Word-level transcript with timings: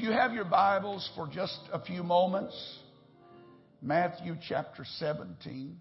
If 0.00 0.04
you 0.04 0.12
have 0.12 0.32
your 0.32 0.46
Bibles 0.46 1.06
for 1.14 1.28
just 1.28 1.58
a 1.74 1.78
few 1.78 2.02
moments, 2.02 2.56
Matthew 3.82 4.34
chapter 4.48 4.82
17, 4.96 5.76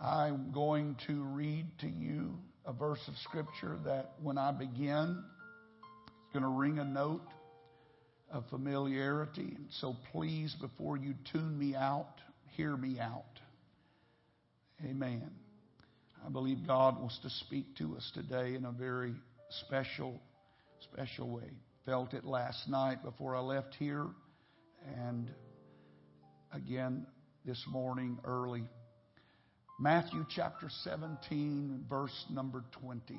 I'm 0.00 0.52
going 0.52 0.94
to 1.08 1.20
read 1.20 1.66
to 1.80 1.88
you 1.88 2.34
a 2.64 2.72
verse 2.72 3.00
of 3.08 3.14
Scripture 3.24 3.76
that 3.86 4.12
when 4.22 4.38
I 4.38 4.52
begin, 4.52 5.20
it's 6.06 6.32
going 6.32 6.44
to 6.44 6.48
ring 6.48 6.78
a 6.78 6.84
note 6.84 7.26
of 8.30 8.44
familiarity. 8.50 9.54
And 9.56 9.66
so 9.80 9.96
please, 10.12 10.54
before 10.60 10.96
you 10.96 11.14
tune 11.32 11.58
me 11.58 11.74
out, 11.74 12.14
hear 12.56 12.76
me 12.76 13.00
out. 13.00 13.24
Amen. 14.84 15.28
I 16.24 16.28
believe 16.30 16.68
God 16.68 17.00
wants 17.00 17.18
to 17.24 17.30
speak 17.30 17.76
to 17.78 17.96
us 17.96 18.12
today 18.14 18.54
in 18.54 18.64
a 18.64 18.70
very 18.70 19.14
special, 19.66 20.20
special 20.84 21.28
way. 21.28 21.50
Felt 21.84 22.14
it 22.14 22.24
last 22.24 22.68
night 22.68 23.02
before 23.02 23.34
I 23.34 23.40
left 23.40 23.74
here, 23.76 24.06
and 25.00 25.28
again 26.52 27.04
this 27.44 27.60
morning 27.66 28.18
early. 28.24 28.62
Matthew 29.80 30.24
chapter 30.32 30.68
17, 30.84 31.86
verse 31.90 32.24
number 32.30 32.62
20. 32.80 33.18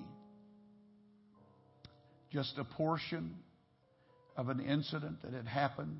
Just 2.31 2.57
a 2.57 2.63
portion 2.63 3.35
of 4.37 4.47
an 4.47 4.61
incident 4.61 5.21
that 5.23 5.33
had 5.33 5.45
happened 5.45 5.99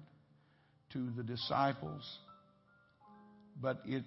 to 0.94 1.10
the 1.18 1.24
disciples, 1.24 2.18
but 3.62 3.82
it 3.86 4.06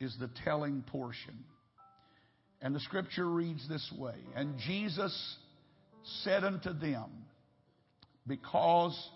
is 0.00 0.16
the 0.18 0.30
telling 0.44 0.82
portion. 0.82 1.44
And 2.60 2.74
the 2.74 2.80
scripture 2.80 3.28
reads 3.28 3.68
this 3.68 3.88
way 3.96 4.16
And 4.34 4.58
Jesus 4.66 5.36
said 6.24 6.42
unto 6.42 6.72
them, 6.72 7.10
Because 8.28 9.10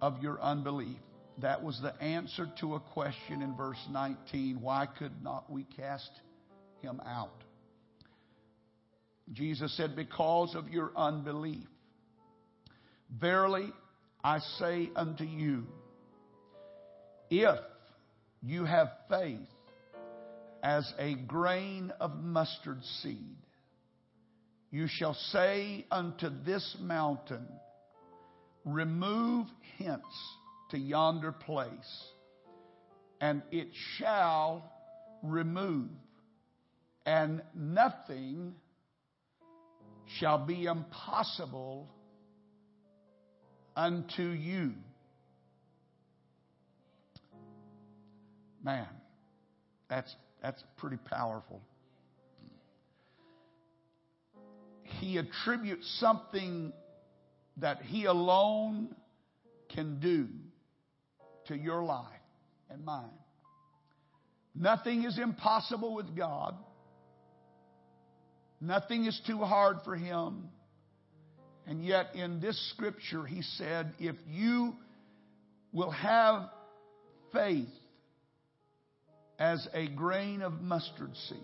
of 0.00 0.22
your 0.22 0.40
unbelief. 0.40 0.98
That 1.40 1.62
was 1.62 1.80
the 1.80 1.94
answer 2.02 2.48
to 2.60 2.74
a 2.74 2.80
question 2.80 3.42
in 3.42 3.56
verse 3.56 3.78
19. 3.90 4.60
Why 4.60 4.86
could 4.86 5.22
not 5.22 5.50
we 5.50 5.64
cast 5.64 6.10
him 6.80 7.00
out? 7.06 7.44
Jesus 9.32 9.76
said, 9.76 9.94
Because 9.94 10.54
of 10.54 10.68
your 10.68 10.90
unbelief. 10.96 11.66
Verily, 13.20 13.72
I 14.22 14.40
say 14.58 14.90
unto 14.96 15.24
you, 15.24 15.64
if 17.30 17.58
you 18.42 18.64
have 18.64 18.88
faith 19.08 19.38
as 20.62 20.92
a 20.98 21.14
grain 21.14 21.92
of 22.00 22.16
mustard 22.16 22.82
seed, 23.02 23.36
you 24.70 24.86
shall 24.88 25.14
say 25.14 25.86
unto 25.90 26.28
this 26.44 26.76
mountain, 26.80 27.46
Remove 28.68 29.46
hence 29.78 30.02
to 30.70 30.78
yonder 30.78 31.32
place, 31.32 32.04
and 33.18 33.42
it 33.50 33.68
shall 33.96 34.70
remove, 35.22 35.88
and 37.06 37.40
nothing 37.54 38.54
shall 40.18 40.44
be 40.44 40.64
impossible 40.64 41.88
unto 43.74 44.22
you. 44.22 44.74
Man, 48.62 48.88
that's, 49.88 50.14
that's 50.42 50.62
pretty 50.76 50.98
powerful. 51.08 51.62
He 54.82 55.16
attributes 55.16 55.86
something 56.00 56.72
that 57.60 57.82
He 57.82 58.04
alone 58.04 58.94
can 59.74 60.00
do 60.00 60.28
to 61.46 61.56
your 61.56 61.82
life 61.82 62.06
and 62.70 62.84
mine. 62.84 63.08
Nothing 64.54 65.04
is 65.04 65.18
impossible 65.18 65.94
with 65.94 66.16
God. 66.16 66.54
Nothing 68.60 69.04
is 69.04 69.20
too 69.26 69.38
hard 69.38 69.78
for 69.84 69.94
Him. 69.94 70.48
And 71.66 71.84
yet, 71.84 72.14
in 72.14 72.40
this 72.40 72.58
scripture, 72.70 73.24
he 73.26 73.42
said, 73.42 73.92
if 73.98 74.16
you 74.26 74.74
will 75.70 75.90
have 75.90 76.48
faith 77.30 77.68
as 79.38 79.68
a 79.74 79.86
grain 79.88 80.40
of 80.40 80.62
mustard 80.62 81.14
seed, 81.28 81.38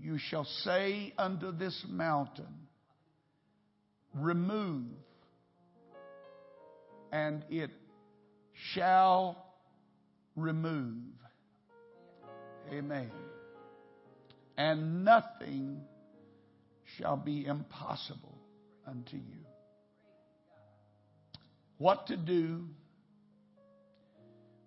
you 0.00 0.18
shall 0.18 0.44
say 0.64 1.14
unto 1.16 1.52
this 1.52 1.80
mountain, 1.88 2.66
Remove, 4.14 4.86
and 7.12 7.44
it 7.50 7.70
shall 8.74 9.44
remove. 10.36 10.96
Amen. 12.72 13.10
And 14.56 15.04
nothing 15.04 15.80
shall 16.98 17.16
be 17.16 17.46
impossible 17.46 18.38
unto 18.86 19.16
you. 19.16 19.44
What 21.78 22.08
to 22.08 22.16
do 22.16 22.66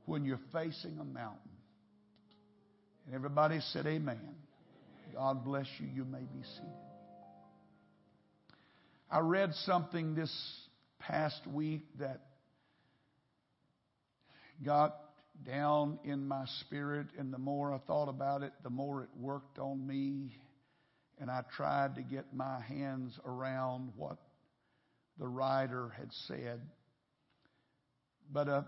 when 0.05 0.25
you're 0.25 0.39
facing 0.51 0.97
a 0.99 1.03
mountain. 1.03 1.39
And 3.05 3.15
everybody 3.15 3.59
said, 3.71 3.85
Amen. 3.85 4.35
God 5.13 5.45
bless 5.45 5.67
you. 5.79 5.87
You 5.93 6.05
may 6.05 6.19
be 6.19 6.41
seated. 6.55 6.69
I 9.11 9.19
read 9.19 9.53
something 9.65 10.15
this 10.15 10.33
past 10.99 11.45
week 11.45 11.83
that 11.99 12.21
got 14.63 14.97
down 15.45 15.99
in 16.03 16.27
my 16.27 16.45
spirit, 16.61 17.07
and 17.17 17.33
the 17.33 17.37
more 17.37 17.73
I 17.73 17.79
thought 17.79 18.09
about 18.09 18.43
it, 18.43 18.53
the 18.63 18.69
more 18.69 19.03
it 19.03 19.09
worked 19.19 19.59
on 19.59 19.85
me 19.85 20.31
and 21.19 21.29
I 21.29 21.43
tried 21.55 21.95
to 21.95 22.01
get 22.01 22.33
my 22.33 22.59
hands 22.61 23.17
around 23.25 23.93
what 23.95 24.17
the 25.17 25.27
writer 25.27 25.93
had 25.97 26.11
said. 26.27 26.61
But 28.31 28.47
a, 28.47 28.65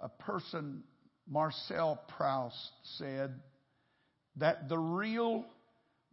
a 0.00 0.08
person, 0.08 0.84
Marcel 1.28 2.00
Proust, 2.16 2.72
said 2.98 3.34
that 4.36 4.68
the 4.68 4.78
real 4.78 5.44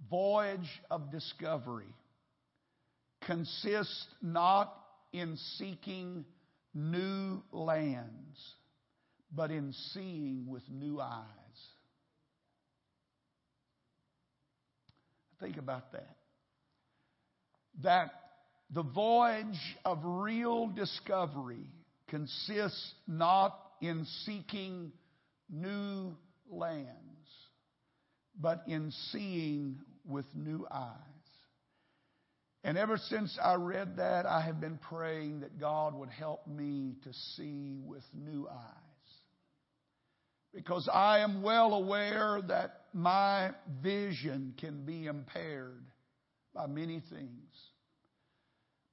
voyage 0.09 0.81
of 0.89 1.11
discovery 1.11 1.93
consists 3.21 4.07
not 4.21 4.73
in 5.13 5.37
seeking 5.57 6.25
new 6.73 7.41
lands, 7.51 8.55
but 9.33 9.51
in 9.51 9.73
seeing 9.93 10.45
with 10.47 10.63
new 10.69 10.99
eyes. 10.99 11.25
Think 15.39 15.57
about 15.57 15.91
that. 15.93 16.17
That 17.83 18.11
the 18.71 18.83
voyage 18.83 19.77
of 19.85 19.99
real 20.03 20.67
discovery 20.67 21.67
consists 22.07 22.93
not 23.07 23.57
in 23.81 24.05
seeking 24.25 24.91
new 25.49 26.15
lands, 26.49 26.89
but 28.39 28.63
in 28.67 28.91
seeing 29.11 29.77
with 30.05 30.25
new 30.35 30.67
eyes. 30.69 30.95
And 32.63 32.77
ever 32.77 32.97
since 32.97 33.37
I 33.41 33.53
read 33.55 33.97
that, 33.97 34.25
I 34.25 34.41
have 34.41 34.59
been 34.59 34.77
praying 34.77 35.41
that 35.41 35.59
God 35.59 35.93
would 35.95 36.09
help 36.09 36.45
me 36.45 36.95
to 37.03 37.13
see 37.35 37.79
with 37.81 38.03
new 38.13 38.47
eyes. 38.49 38.88
Because 40.53 40.89
I 40.91 41.19
am 41.19 41.41
well 41.41 41.73
aware 41.73 42.41
that 42.47 42.85
my 42.93 43.51
vision 43.81 44.53
can 44.57 44.83
be 44.85 45.05
impaired 45.05 45.85
by 46.53 46.65
many 46.65 47.01
things. 47.09 47.55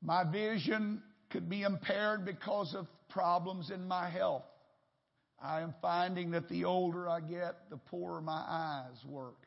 My 0.02 0.22
vision 0.30 1.02
could 1.30 1.48
be 1.48 1.62
impaired 1.62 2.24
because 2.24 2.74
of 2.74 2.86
problems 3.08 3.70
in 3.70 3.88
my 3.88 4.10
health. 4.10 4.44
I 5.42 5.60
am 5.60 5.74
finding 5.80 6.30
that 6.32 6.48
the 6.48 6.64
older 6.64 7.08
I 7.08 7.20
get, 7.20 7.70
the 7.70 7.76
poorer 7.76 8.20
my 8.20 8.44
eyes 8.46 9.04
work. 9.04 9.46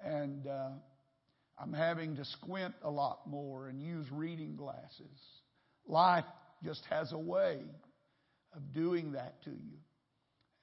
And 0.00 0.46
uh, 0.46 0.70
I'm 1.58 1.72
having 1.72 2.16
to 2.16 2.24
squint 2.24 2.74
a 2.82 2.90
lot 2.90 3.20
more 3.26 3.68
and 3.68 3.80
use 3.80 4.06
reading 4.10 4.56
glasses. 4.56 5.20
Life 5.86 6.24
just 6.64 6.84
has 6.90 7.12
a 7.12 7.18
way 7.18 7.60
of 8.54 8.72
doing 8.72 9.12
that 9.12 9.42
to 9.44 9.50
you. 9.50 9.78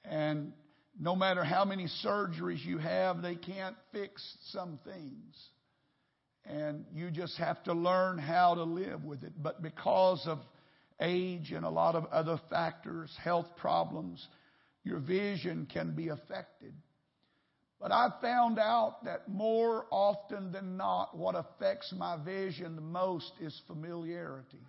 And 0.04 0.52
no 0.98 1.16
matter 1.16 1.44
how 1.44 1.64
many 1.64 1.86
surgeries 2.04 2.64
you 2.64 2.78
have, 2.78 3.22
they 3.22 3.36
can't 3.36 3.76
fix 3.92 4.22
some 4.50 4.78
things. 4.84 5.36
And 6.44 6.84
you 6.92 7.10
just 7.10 7.36
have 7.38 7.62
to 7.64 7.74
learn 7.74 8.18
how 8.18 8.54
to 8.54 8.64
live 8.64 9.04
with 9.04 9.22
it. 9.22 9.32
But 9.36 9.62
because 9.62 10.22
of 10.26 10.38
age 11.00 11.52
and 11.52 11.64
a 11.64 11.70
lot 11.70 11.94
of 11.94 12.06
other 12.06 12.40
factors, 12.50 13.14
health 13.22 13.46
problems, 13.56 14.26
your 14.84 14.98
vision 14.98 15.66
can 15.70 15.94
be 15.94 16.08
affected. 16.08 16.74
But 17.80 17.92
I 17.92 18.10
found 18.20 18.58
out 18.58 19.04
that 19.04 19.28
more 19.28 19.86
often 19.90 20.52
than 20.52 20.76
not, 20.76 21.16
what 21.16 21.34
affects 21.34 21.92
my 21.96 22.22
vision 22.22 22.76
the 22.76 22.82
most 22.82 23.32
is 23.40 23.58
familiarity. 23.66 24.60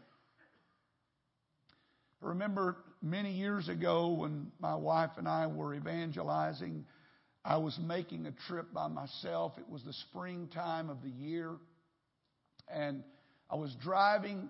I 2.24 2.28
remember 2.28 2.78
many 3.02 3.34
years 3.34 3.68
ago 3.68 4.10
when 4.10 4.52
my 4.60 4.76
wife 4.76 5.12
and 5.18 5.28
I 5.28 5.48
were 5.48 5.74
evangelizing, 5.74 6.86
I 7.44 7.58
was 7.58 7.78
making 7.82 8.28
a 8.28 8.32
trip 8.48 8.74
by 8.74 8.88
myself. 8.88 9.54
It 9.58 9.70
was 9.70 9.84
the 9.84 9.94
springtime 9.94 10.90
of 10.90 11.02
the 11.02 11.10
year. 11.10 11.56
And 12.68 13.04
I 13.50 13.56
was 13.56 13.76
driving 13.82 14.50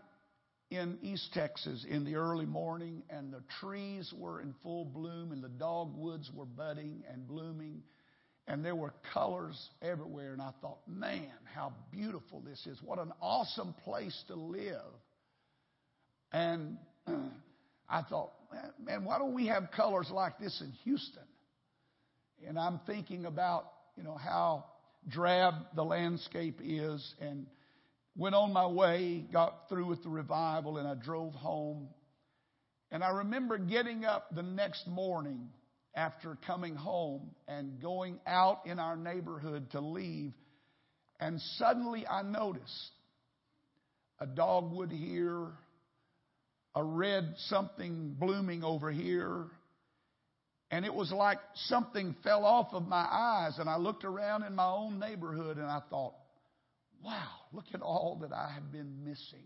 in 0.69 0.97
East 1.01 1.29
Texas 1.33 1.85
in 1.89 2.05
the 2.05 2.15
early 2.15 2.45
morning, 2.45 3.03
and 3.09 3.31
the 3.31 3.43
trees 3.59 4.13
were 4.17 4.41
in 4.41 4.53
full 4.63 4.85
bloom, 4.85 5.31
and 5.31 5.43
the 5.43 5.49
dogwoods 5.49 6.29
were 6.33 6.45
budding 6.45 7.03
and 7.11 7.27
blooming 7.27 7.83
and 8.47 8.65
there 8.65 8.75
were 8.75 8.93
colors 9.13 9.69
everywhere. 9.81 10.33
And 10.33 10.41
I 10.41 10.51
thought, 10.61 10.79
man, 10.87 11.31
how 11.53 11.73
beautiful 11.91 12.41
this 12.41 12.65
is. 12.65 12.77
What 12.83 12.99
an 12.99 13.13
awesome 13.21 13.73
place 13.83 14.23
to 14.27 14.35
live. 14.35 14.81
And 16.31 16.77
I 17.91 18.03
thought, 18.03 18.31
man, 18.81 19.03
why 19.03 19.19
don't 19.19 19.33
we 19.33 19.47
have 19.47 19.69
colors 19.75 20.09
like 20.09 20.39
this 20.39 20.61
in 20.61 20.71
Houston? 20.85 21.23
And 22.47 22.57
I'm 22.57 22.79
thinking 22.87 23.25
about, 23.25 23.65
you 23.97 24.03
know, 24.03 24.15
how 24.15 24.65
drab 25.09 25.55
the 25.75 25.83
landscape 25.83 26.59
is 26.63 27.13
and 27.19 27.45
went 28.15 28.33
on 28.33 28.53
my 28.53 28.65
way, 28.65 29.25
got 29.31 29.67
through 29.67 29.87
with 29.87 30.03
the 30.03 30.09
revival, 30.09 30.77
and 30.77 30.87
I 30.87 30.95
drove 30.95 31.33
home. 31.33 31.89
And 32.91 33.03
I 33.03 33.09
remember 33.09 33.57
getting 33.57 34.05
up 34.05 34.33
the 34.33 34.43
next 34.43 34.87
morning 34.87 35.49
after 35.93 36.37
coming 36.47 36.75
home 36.75 37.31
and 37.47 37.81
going 37.81 38.19
out 38.25 38.65
in 38.65 38.79
our 38.79 38.95
neighborhood 38.95 39.69
to 39.71 39.81
leave. 39.81 40.33
And 41.19 41.39
suddenly 41.57 42.07
I 42.07 42.21
noticed 42.21 42.91
a 44.19 44.25
dogwood 44.25 44.91
here, 44.91 45.47
a 46.75 46.83
red 46.83 47.33
something 47.37 48.15
blooming 48.19 48.63
over 48.63 48.91
here. 48.91 49.45
And 50.69 50.85
it 50.85 50.93
was 50.93 51.11
like 51.11 51.39
something 51.53 52.15
fell 52.23 52.45
off 52.45 52.73
of 52.73 52.87
my 52.87 53.05
eyes. 53.11 53.59
And 53.59 53.69
I 53.69 53.77
looked 53.77 54.05
around 54.05 54.43
in 54.43 54.55
my 54.55 54.69
own 54.69 54.99
neighborhood 54.99 55.57
and 55.57 55.65
I 55.65 55.81
thought, 55.89 56.13
wow, 57.03 57.29
look 57.51 57.65
at 57.73 57.81
all 57.81 58.19
that 58.21 58.31
I 58.31 58.51
have 58.53 58.71
been 58.71 59.03
missing 59.03 59.43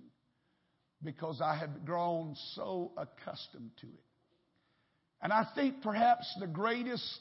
because 1.03 1.41
I 1.41 1.55
had 1.55 1.85
grown 1.85 2.35
so 2.53 2.91
accustomed 2.97 3.71
to 3.81 3.87
it. 3.87 4.03
And 5.21 5.33
I 5.33 5.47
think 5.55 5.81
perhaps 5.81 6.31
the 6.39 6.47
greatest 6.47 7.19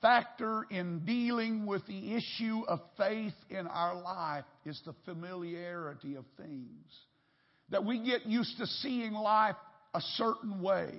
factor 0.00 0.66
in 0.70 1.00
dealing 1.04 1.66
with 1.66 1.86
the 1.86 2.14
issue 2.14 2.62
of 2.66 2.80
faith 2.96 3.34
in 3.50 3.66
our 3.66 4.00
life 4.00 4.44
is 4.64 4.80
the 4.84 4.94
familiarity 5.04 6.14
of 6.14 6.24
things. 6.36 6.86
That 7.70 7.84
we 7.84 7.98
get 7.98 8.26
used 8.26 8.58
to 8.58 8.66
seeing 8.66 9.12
life 9.12 9.56
a 9.94 10.00
certain 10.00 10.60
way. 10.62 10.92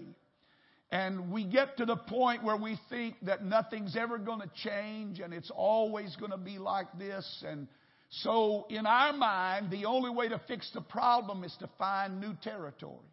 And 0.91 1.31
we 1.31 1.45
get 1.45 1.77
to 1.77 1.85
the 1.85 1.95
point 1.95 2.43
where 2.43 2.57
we 2.57 2.79
think 2.89 3.15
that 3.23 3.43
nothing's 3.43 3.95
ever 3.95 4.17
going 4.17 4.41
to 4.41 4.49
change 4.63 5.19
and 5.19 5.33
it's 5.33 5.51
always 5.55 6.15
going 6.15 6.31
to 6.31 6.37
be 6.37 6.57
like 6.57 6.87
this. 6.97 7.43
And 7.47 7.67
so, 8.09 8.65
in 8.69 8.87
our 8.87 9.13
mind, 9.13 9.69
the 9.69 9.85
only 9.85 10.09
way 10.09 10.29
to 10.29 10.41
fix 10.47 10.71
the 10.73 10.81
problem 10.81 11.43
is 11.43 11.55
to 11.59 11.69
find 11.77 12.19
new 12.19 12.33
territory. 12.41 13.05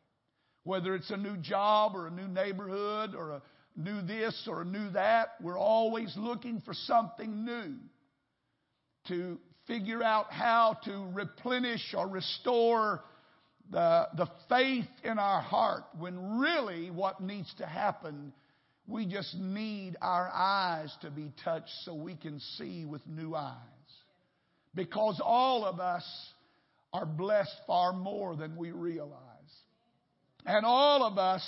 Whether 0.64 0.94
it's 0.94 1.10
a 1.10 1.18
new 1.18 1.36
job 1.36 1.94
or 1.94 2.06
a 2.06 2.10
new 2.10 2.26
neighborhood 2.26 3.14
or 3.14 3.32
a 3.32 3.42
new 3.76 4.00
this 4.00 4.48
or 4.48 4.62
a 4.62 4.64
new 4.64 4.88
that, 4.90 5.34
we're 5.42 5.58
always 5.58 6.14
looking 6.16 6.62
for 6.62 6.72
something 6.72 7.44
new 7.44 7.74
to 9.08 9.38
figure 9.66 10.02
out 10.02 10.32
how 10.32 10.78
to 10.84 11.06
replenish 11.12 11.94
or 11.96 12.08
restore 12.08 13.04
the, 13.70 14.08
the 14.16 14.28
faith 14.48 14.88
in 15.02 15.18
our 15.18 15.40
heart 15.40 15.84
when 15.98 16.38
really 16.38 16.90
what 16.90 17.20
needs 17.20 17.52
to 17.58 17.66
happen, 17.66 18.32
we 18.86 19.06
just 19.06 19.34
need 19.36 19.96
our 20.00 20.30
eyes 20.32 20.94
to 21.02 21.10
be 21.10 21.32
touched 21.44 21.72
so 21.84 21.94
we 21.94 22.14
can 22.14 22.38
see 22.56 22.84
with 22.84 23.06
new 23.06 23.34
eyes. 23.34 23.56
Because 24.74 25.20
all 25.24 25.64
of 25.64 25.80
us 25.80 26.04
are 26.92 27.06
blessed 27.06 27.56
far 27.66 27.92
more 27.92 28.36
than 28.36 28.56
we 28.56 28.70
realize. 28.70 29.12
And 30.44 30.64
all 30.64 31.02
of 31.04 31.18
us 31.18 31.44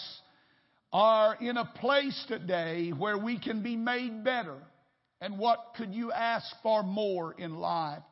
are 0.93 1.37
in 1.41 1.57
a 1.57 1.65
place 1.65 2.25
today 2.27 2.91
where 2.91 3.19
we 3.19 3.39
can 3.39 3.63
be 3.63 3.77
made 3.77 4.25
better. 4.25 4.57
And 5.21 5.39
what 5.39 5.75
could 5.77 5.95
you 5.95 6.11
ask 6.11 6.47
for 6.63 6.83
more 6.83 7.33
in 7.33 7.55
life 7.55 8.03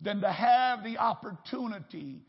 than 0.00 0.20
to 0.20 0.30
have 0.30 0.84
the 0.84 0.98
opportunity 0.98 2.20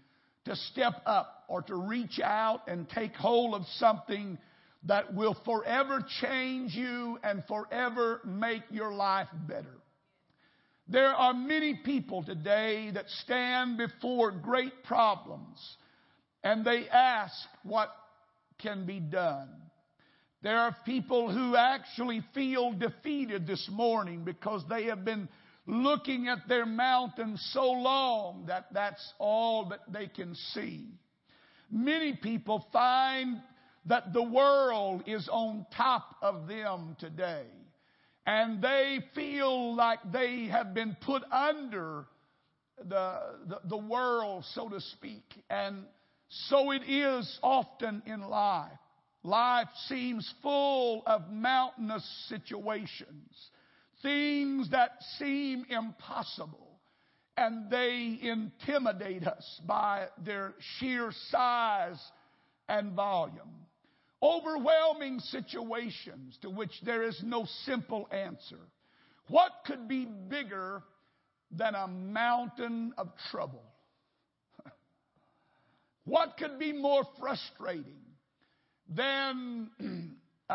to 0.48 0.56
step 0.56 1.02
up 1.06 1.44
or 1.48 1.62
to 1.64 1.76
reach 1.76 2.20
out 2.22 2.68
and 2.68 2.90
take 2.90 3.14
hold 3.16 3.54
of 3.54 3.66
something 3.78 4.38
that 4.84 5.14
will 5.14 5.36
forever 5.46 6.06
change 6.22 6.74
you 6.74 7.20
and 7.24 7.44
forever 7.48 8.22
make 8.26 8.64
your 8.70 8.94
life 8.94 9.28
better? 9.48 9.78
There 10.90 11.14
are 11.14 11.34
many 11.34 11.80
people 11.84 12.24
today 12.24 12.92
that 12.94 13.10
stand 13.24 13.78
before 13.78 14.32
great 14.32 14.84
problems 14.86 15.60
and 16.44 16.64
they 16.64 16.88
ask 16.88 17.34
what 17.64 17.90
can 18.60 18.86
be 18.86 19.00
done. 19.00 19.50
There 20.44 20.58
are 20.58 20.76
people 20.86 21.32
who 21.32 21.56
actually 21.56 22.24
feel 22.34 22.72
defeated 22.72 23.46
this 23.48 23.68
morning 23.72 24.24
because 24.24 24.64
they 24.70 24.86
have 24.86 25.04
been 25.04 25.28
looking 25.68 26.30
at 26.30 26.48
their 26.48 26.66
mountain 26.66 27.38
so 27.38 27.70
long 27.70 28.46
that 28.48 28.68
that's 28.74 29.14
all 29.20 29.66
that 29.70 29.82
they 29.92 30.08
can 30.08 30.34
see. 30.54 30.88
Many 31.70 32.16
people 32.16 32.66
find 32.72 33.42
that 33.86 34.14
the 34.14 34.24
world 34.24 35.04
is 35.06 35.28
on 35.32 35.66
top 35.76 36.16
of 36.22 36.48
them 36.48 36.96
today. 37.00 37.46
And 38.26 38.62
they 38.62 39.00
feel 39.16 39.76
like 39.76 40.00
they 40.12 40.48
have 40.48 40.74
been 40.74 40.98
put 41.02 41.24
under 41.32 42.06
the, 42.78 43.20
the, 43.48 43.60
the 43.70 43.78
world, 43.78 44.46
so 44.54 44.68
to 44.70 44.82
speak. 44.82 45.24
And 45.50 45.84
so 46.30 46.72
it 46.72 46.84
is 46.88 47.40
often 47.42 48.04
in 48.06 48.22
life. 48.22 48.72
Life 49.24 49.70
seems 49.88 50.32
full 50.42 51.04
of 51.06 51.30
mountainous 51.32 52.06
situations, 52.30 53.50
things 54.02 54.70
that 54.72 54.92
seem 55.18 55.66
impossible, 55.70 56.80
and 57.36 57.70
they 57.70 58.18
intimidate 58.22 59.26
us 59.26 59.62
by 59.66 60.08
their 60.26 60.54
sheer 60.80 61.12
size 61.30 62.00
and 62.68 62.94
volume. 62.94 63.66
Overwhelming 64.22 65.20
situations 65.20 66.38
to 66.42 66.50
which 66.50 66.72
there 66.84 67.04
is 67.04 67.20
no 67.24 67.46
simple 67.66 68.08
answer. 68.12 68.60
What 69.30 69.52
could 69.66 69.88
be 69.88 70.06
bigger 70.06 70.82
than 71.52 71.76
a 71.76 71.88
mountain 71.88 72.94
of 72.98 73.10
trouble? 73.30 73.64
What 76.06 76.38
could 76.38 76.58
be 76.58 76.72
more 76.72 77.04
frustrating 77.20 78.02
than 78.90 79.70
uh, 80.50 80.54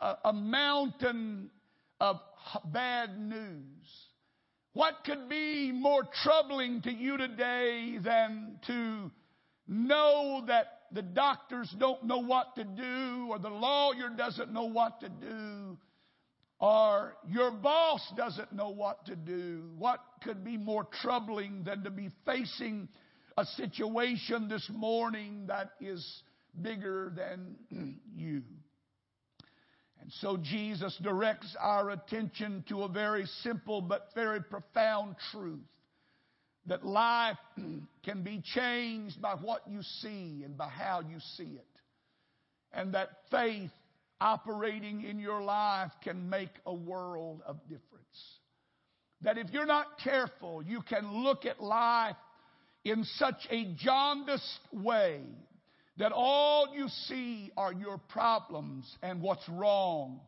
a, 0.00 0.16
a 0.24 0.32
mountain 0.32 1.50
of 2.00 2.20
bad 2.66 3.18
news? 3.18 3.86
What 4.72 5.04
could 5.04 5.28
be 5.28 5.72
more 5.72 6.02
troubling 6.22 6.82
to 6.82 6.92
you 6.92 7.16
today 7.16 7.98
than 8.02 8.60
to 8.66 9.10
know 9.66 10.44
that 10.46 10.82
the 10.92 11.02
doctors 11.02 11.74
don't 11.78 12.04
know 12.04 12.18
what 12.18 12.54
to 12.56 12.64
do, 12.64 13.28
or 13.30 13.38
the 13.38 13.48
lawyer 13.48 14.10
doesn't 14.16 14.52
know 14.52 14.66
what 14.66 15.00
to 15.00 15.08
do, 15.08 15.76
or 16.60 17.16
your 17.28 17.50
boss 17.50 18.00
doesn't 18.16 18.52
know 18.52 18.68
what 18.68 19.06
to 19.06 19.16
do? 19.16 19.70
What 19.78 20.00
could 20.22 20.44
be 20.44 20.56
more 20.56 20.86
troubling 21.02 21.64
than 21.64 21.82
to 21.84 21.90
be 21.90 22.10
facing 22.24 22.88
a 23.38 23.44
situation 23.44 24.48
this 24.48 24.66
morning 24.72 25.44
that 25.48 25.72
is 25.80 26.22
bigger 26.62 27.12
than 27.14 27.98
you. 28.16 28.42
And 30.06 30.12
so 30.20 30.36
Jesus 30.36 30.96
directs 31.02 31.56
our 31.58 31.90
attention 31.90 32.62
to 32.68 32.84
a 32.84 32.88
very 32.88 33.26
simple 33.42 33.80
but 33.80 34.10
very 34.14 34.40
profound 34.40 35.16
truth 35.32 35.58
that 36.66 36.86
life 36.86 37.36
can 38.04 38.22
be 38.22 38.40
changed 38.54 39.20
by 39.20 39.34
what 39.34 39.62
you 39.68 39.82
see 39.82 40.42
and 40.44 40.56
by 40.56 40.68
how 40.68 41.00
you 41.00 41.18
see 41.36 41.42
it. 41.56 41.66
And 42.72 42.94
that 42.94 43.08
faith 43.32 43.72
operating 44.20 45.02
in 45.02 45.18
your 45.18 45.42
life 45.42 45.90
can 46.04 46.30
make 46.30 46.52
a 46.66 46.72
world 46.72 47.42
of 47.44 47.60
difference. 47.62 48.38
That 49.22 49.38
if 49.38 49.50
you're 49.50 49.66
not 49.66 49.98
careful, 50.04 50.62
you 50.62 50.82
can 50.82 51.24
look 51.24 51.46
at 51.46 51.60
life 51.60 52.14
in 52.84 53.02
such 53.16 53.48
a 53.50 53.74
jaundiced 53.76 54.60
way 54.72 55.22
that 55.98 56.12
all 56.12 56.74
you 56.74 56.88
see 57.06 57.50
are 57.56 57.72
your 57.72 57.98
problems 57.98 58.90
and 59.02 59.20
what's 59.20 59.48
wrong 59.48 60.20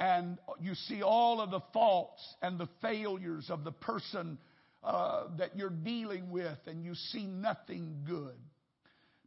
and 0.00 0.38
you 0.58 0.74
see 0.74 1.02
all 1.02 1.42
of 1.42 1.50
the 1.50 1.60
faults 1.74 2.22
and 2.40 2.58
the 2.58 2.68
failures 2.80 3.50
of 3.50 3.64
the 3.64 3.70
person 3.70 4.38
uh, 4.82 5.24
that 5.36 5.54
you're 5.56 5.68
dealing 5.68 6.30
with, 6.30 6.56
and 6.66 6.82
you 6.82 6.94
see 6.94 7.26
nothing 7.26 7.98
good. 8.06 8.34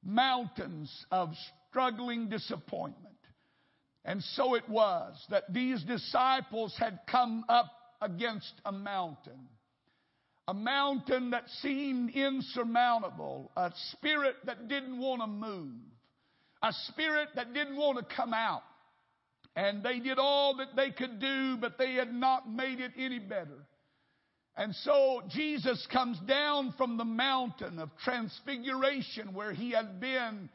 Mountains 0.03 0.91
of 1.11 1.29
struggling 1.69 2.27
disappointment. 2.27 3.13
And 4.03 4.23
so 4.35 4.55
it 4.55 4.67
was 4.67 5.15
that 5.29 5.53
these 5.53 5.81
disciples 5.83 6.75
had 6.77 6.99
come 7.09 7.45
up 7.47 7.71
against 8.01 8.51
a 8.65 8.71
mountain. 8.71 9.47
A 10.47 10.53
mountain 10.53 11.31
that 11.31 11.49
seemed 11.61 12.11
insurmountable. 12.11 13.51
A 13.55 13.71
spirit 13.91 14.35
that 14.45 14.67
didn't 14.67 14.99
want 14.99 15.21
to 15.21 15.27
move. 15.27 15.75
A 16.61 16.73
spirit 16.87 17.29
that 17.35 17.53
didn't 17.53 17.77
want 17.77 17.97
to 17.97 18.15
come 18.15 18.33
out. 18.33 18.63
And 19.55 19.83
they 19.83 19.99
did 19.99 20.17
all 20.17 20.57
that 20.57 20.75
they 20.75 20.91
could 20.91 21.19
do, 21.19 21.57
but 21.57 21.77
they 21.77 21.93
had 21.93 22.13
not 22.13 22.49
made 22.49 22.79
it 22.79 22.91
any 22.97 23.19
better. 23.19 23.65
And 24.55 24.75
so 24.75 25.21
Jesus 25.29 25.85
comes 25.91 26.19
down 26.27 26.73
from 26.77 26.97
the 26.97 27.05
mountain 27.05 27.79
of 27.79 27.89
transfiguration 28.03 29.33
where 29.33 29.53
he 29.53 29.71
had 29.71 29.99
been 29.99 30.49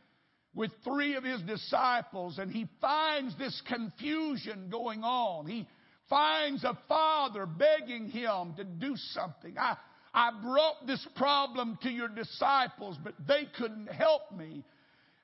with 0.54 0.70
three 0.84 1.14
of 1.14 1.24
his 1.24 1.40
disciples 1.42 2.38
and 2.38 2.50
he 2.50 2.68
finds 2.80 3.36
this 3.38 3.60
confusion 3.68 4.68
going 4.70 5.02
on. 5.02 5.46
He 5.46 5.66
finds 6.08 6.64
a 6.64 6.78
father 6.88 7.46
begging 7.46 8.08
him 8.08 8.54
to 8.56 8.64
do 8.64 8.94
something. 8.96 9.56
I, 9.58 9.76
I 10.12 10.30
brought 10.42 10.86
this 10.86 11.06
problem 11.16 11.78
to 11.82 11.90
your 11.90 12.08
disciples, 12.08 12.96
but 13.02 13.14
they 13.26 13.46
couldn't 13.56 13.88
help 13.88 14.32
me. 14.36 14.64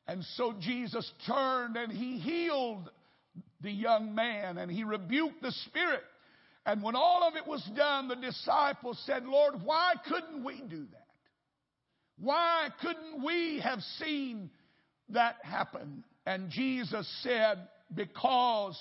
And 0.07 0.23
so 0.37 0.55
Jesus 0.61 1.11
turned 1.27 1.77
and 1.77 1.91
he 1.91 2.19
healed 2.19 2.91
the 3.63 3.71
young 3.71 4.15
man 4.15 4.59
and 4.59 4.71
he 4.71 4.85
rebuked 4.85 5.43
the 5.43 5.53
spirit. 5.67 6.03
And 6.67 6.83
when 6.83 6.97
all 6.97 7.23
of 7.23 7.37
it 7.37 7.47
was 7.47 7.63
done, 7.77 8.09
the 8.09 8.17
disciples 8.17 9.03
said, 9.07 9.25
Lord, 9.25 9.55
why 9.65 9.95
couldn't 10.09 10.45
we 10.45 10.61
do 10.61 10.87
that? 10.93 11.07
Why 12.19 12.69
couldn't 12.81 13.25
we 13.25 13.61
have 13.61 13.81
seen 13.99 14.51
that 15.11 15.37
happen? 15.43 16.05
And 16.27 16.51
Jesus 16.51 17.07
said, 17.23 17.69
because 17.95 18.79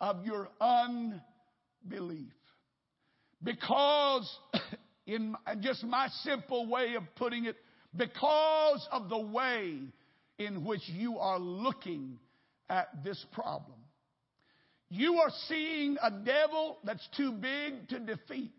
of 0.00 0.24
your 0.24 0.48
unbelief. 0.60 2.32
Because, 3.42 4.38
in 5.06 5.34
just 5.60 5.84
my 5.84 6.08
simple 6.22 6.66
way 6.66 6.94
of 6.94 7.02
putting 7.16 7.44
it, 7.44 7.56
because 7.96 8.86
of 8.92 9.08
the 9.08 9.18
way 9.18 9.78
in 10.38 10.64
which 10.64 10.82
you 10.88 11.18
are 11.18 11.38
looking 11.38 12.18
at 12.68 12.88
this 13.04 13.24
problem. 13.32 13.78
You 14.88 15.14
are 15.16 15.30
seeing 15.48 15.96
a 16.02 16.10
devil 16.10 16.78
that's 16.84 17.06
too 17.16 17.32
big 17.32 17.88
to 17.88 17.98
defeat. 17.98 18.54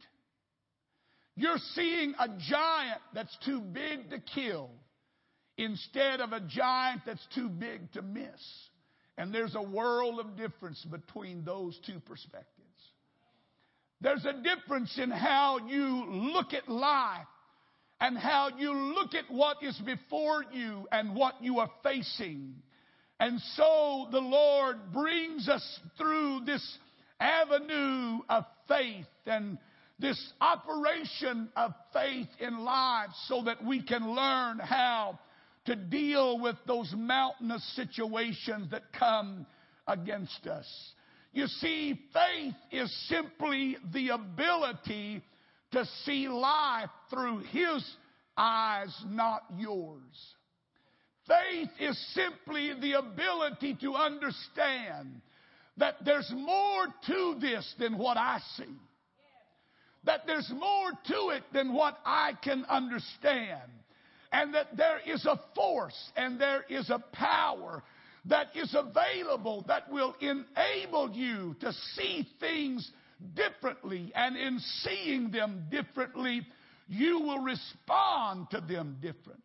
You're 1.35 1.59
seeing 1.75 2.15
a 2.19 2.27
giant 2.27 3.01
that's 3.13 3.37
too 3.45 3.61
big 3.61 4.09
to 4.09 4.19
kill 4.19 4.69
instead 5.57 6.19
of 6.19 6.33
a 6.33 6.41
giant 6.41 7.01
that's 7.05 7.25
too 7.33 7.47
big 7.47 7.91
to 7.93 8.01
miss. 8.01 8.41
And 9.17 9.33
there's 9.33 9.55
a 9.55 9.61
world 9.61 10.19
of 10.19 10.37
difference 10.37 10.85
between 10.85 11.43
those 11.43 11.79
two 11.85 11.99
perspectives. 11.99 12.53
There's 13.99 14.25
a 14.25 14.43
difference 14.43 14.97
in 15.01 15.09
how 15.09 15.59
you 15.67 16.05
look 16.33 16.53
at 16.53 16.69
life 16.69 17.25
and 17.99 18.15
how 18.15 18.51
you 18.57 18.71
look 18.73 19.15
at 19.15 19.25
what 19.33 19.57
is 19.63 19.79
before 19.79 20.45
you 20.51 20.87
and 20.91 21.15
what 21.15 21.41
you 21.41 21.59
are 21.59 21.71
facing. 21.83 22.55
And 23.19 23.39
so 23.55 24.07
the 24.11 24.19
Lord 24.19 24.77
brings 24.93 25.49
us 25.49 25.79
through 25.97 26.41
this 26.45 26.77
avenue 27.19 28.19
of 28.29 28.45
faith 28.67 29.07
and 29.25 29.57
this 29.99 30.31
operation 30.39 31.49
of 31.55 31.73
faith 31.91 32.27
in 32.39 32.59
life 32.59 33.09
so 33.25 33.43
that 33.45 33.65
we 33.65 33.81
can 33.81 34.13
learn 34.13 34.59
how 34.59 35.17
to 35.67 35.75
deal 35.75 36.39
with 36.39 36.55
those 36.65 36.91
mountainous 36.95 37.63
situations 37.75 38.71
that 38.71 38.83
come 38.97 39.45
against 39.85 40.47
us. 40.47 40.65
You 41.33 41.47
see, 41.47 41.99
faith 42.13 42.55
is 42.71 42.91
simply 43.09 43.77
the 43.93 44.09
ability 44.09 45.21
to 45.73 45.85
see 46.05 46.29
life 46.29 46.89
through 47.09 47.39
His 47.51 47.85
eyes, 48.37 48.95
not 49.07 49.43
yours. 49.57 49.99
Faith 51.27 51.69
is 51.81 52.13
simply 52.13 52.71
the 52.79 52.93
ability 52.93 53.77
to 53.81 53.93
understand 53.93 55.21
that 55.75 55.95
there's 56.05 56.31
more 56.33 56.87
to 57.07 57.35
this 57.41 57.75
than 57.77 57.97
what 57.97 58.15
I 58.15 58.39
see. 58.55 58.63
That 60.05 60.21
there's 60.25 60.49
more 60.49 60.91
to 61.07 61.35
it 61.35 61.43
than 61.53 61.73
what 61.73 61.97
I 62.05 62.31
can 62.41 62.63
understand 62.69 63.69
and 64.37 64.53
that 64.53 64.77
there 64.77 64.99
is 65.03 65.25
a 65.25 65.39
force 65.55 66.11
and 66.15 66.39
there 66.39 66.63
is 66.69 66.91
a 66.91 67.03
power 67.11 67.81
that 68.25 68.55
is 68.55 68.75
available 68.75 69.65
that 69.67 69.91
will 69.91 70.15
enable 70.21 71.09
you 71.11 71.55
to 71.59 71.73
see 71.95 72.27
things 72.39 72.91
differently. 73.33 74.11
And 74.13 74.37
in 74.37 74.59
seeing 74.59 75.31
them 75.31 75.65
differently, 75.71 76.45
you 76.87 77.19
will 77.21 77.39
respond 77.39 78.51
to 78.51 78.61
them 78.61 78.97
differently. 79.01 79.41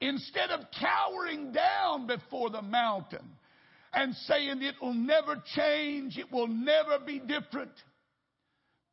Instead 0.00 0.48
of 0.48 0.60
cowering 0.80 1.52
down 1.52 2.06
before 2.06 2.48
the 2.48 2.62
mountain 2.62 3.28
and 3.92 4.14
saying 4.14 4.62
it 4.62 4.76
will 4.80 4.94
never 4.94 5.42
change, 5.54 6.16
it 6.16 6.32
will 6.32 6.48
never 6.48 6.98
be 7.04 7.18
different, 7.18 7.72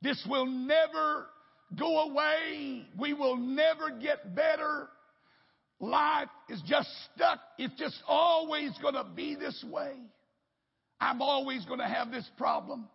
this 0.01 0.21
will 0.29 0.45
never 0.45 1.27
go 1.77 2.09
away. 2.09 2.85
We 2.97 3.13
will 3.13 3.37
never 3.37 3.89
get 3.89 4.35
better. 4.35 4.87
Life 5.79 6.29
is 6.49 6.61
just 6.65 6.89
stuck. 7.13 7.39
It's 7.57 7.73
just 7.75 8.01
always 8.07 8.71
going 8.81 8.93
to 8.93 9.05
be 9.15 9.35
this 9.35 9.63
way. 9.69 9.93
I'm 10.99 11.21
always 11.21 11.65
going 11.65 11.79
to 11.79 11.87
have 11.87 12.11
this 12.11 12.29
problem. 12.37 12.87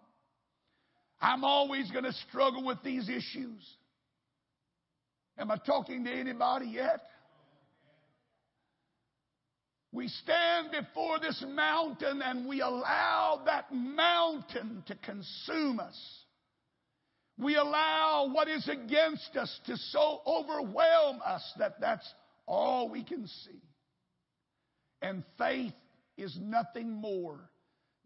I'm 1.20 1.44
always 1.44 1.90
going 1.90 2.04
to 2.04 2.12
struggle 2.28 2.64
with 2.64 2.78
these 2.82 3.08
issues. 3.08 3.62
Am 5.38 5.50
I 5.50 5.56
talking 5.56 6.04
to 6.04 6.10
anybody 6.10 6.66
yet? 6.66 7.00
We 9.92 10.08
stand 10.08 10.68
before 10.70 11.18
this 11.18 11.44
mountain 11.46 12.22
and 12.22 12.48
we 12.48 12.60
allow 12.60 13.42
that 13.46 13.72
mountain 13.72 14.84
to 14.86 14.94
consume 14.94 15.80
us. 15.80 16.19
We 17.40 17.56
allow 17.56 18.28
what 18.30 18.48
is 18.48 18.68
against 18.68 19.34
us 19.34 19.60
to 19.66 19.76
so 19.76 20.20
overwhelm 20.26 21.20
us 21.24 21.42
that 21.58 21.80
that's 21.80 22.06
all 22.46 22.90
we 22.90 23.02
can 23.02 23.26
see. 23.26 23.62
And 25.00 25.24
faith 25.38 25.72
is 26.18 26.36
nothing 26.38 26.92
more 26.92 27.40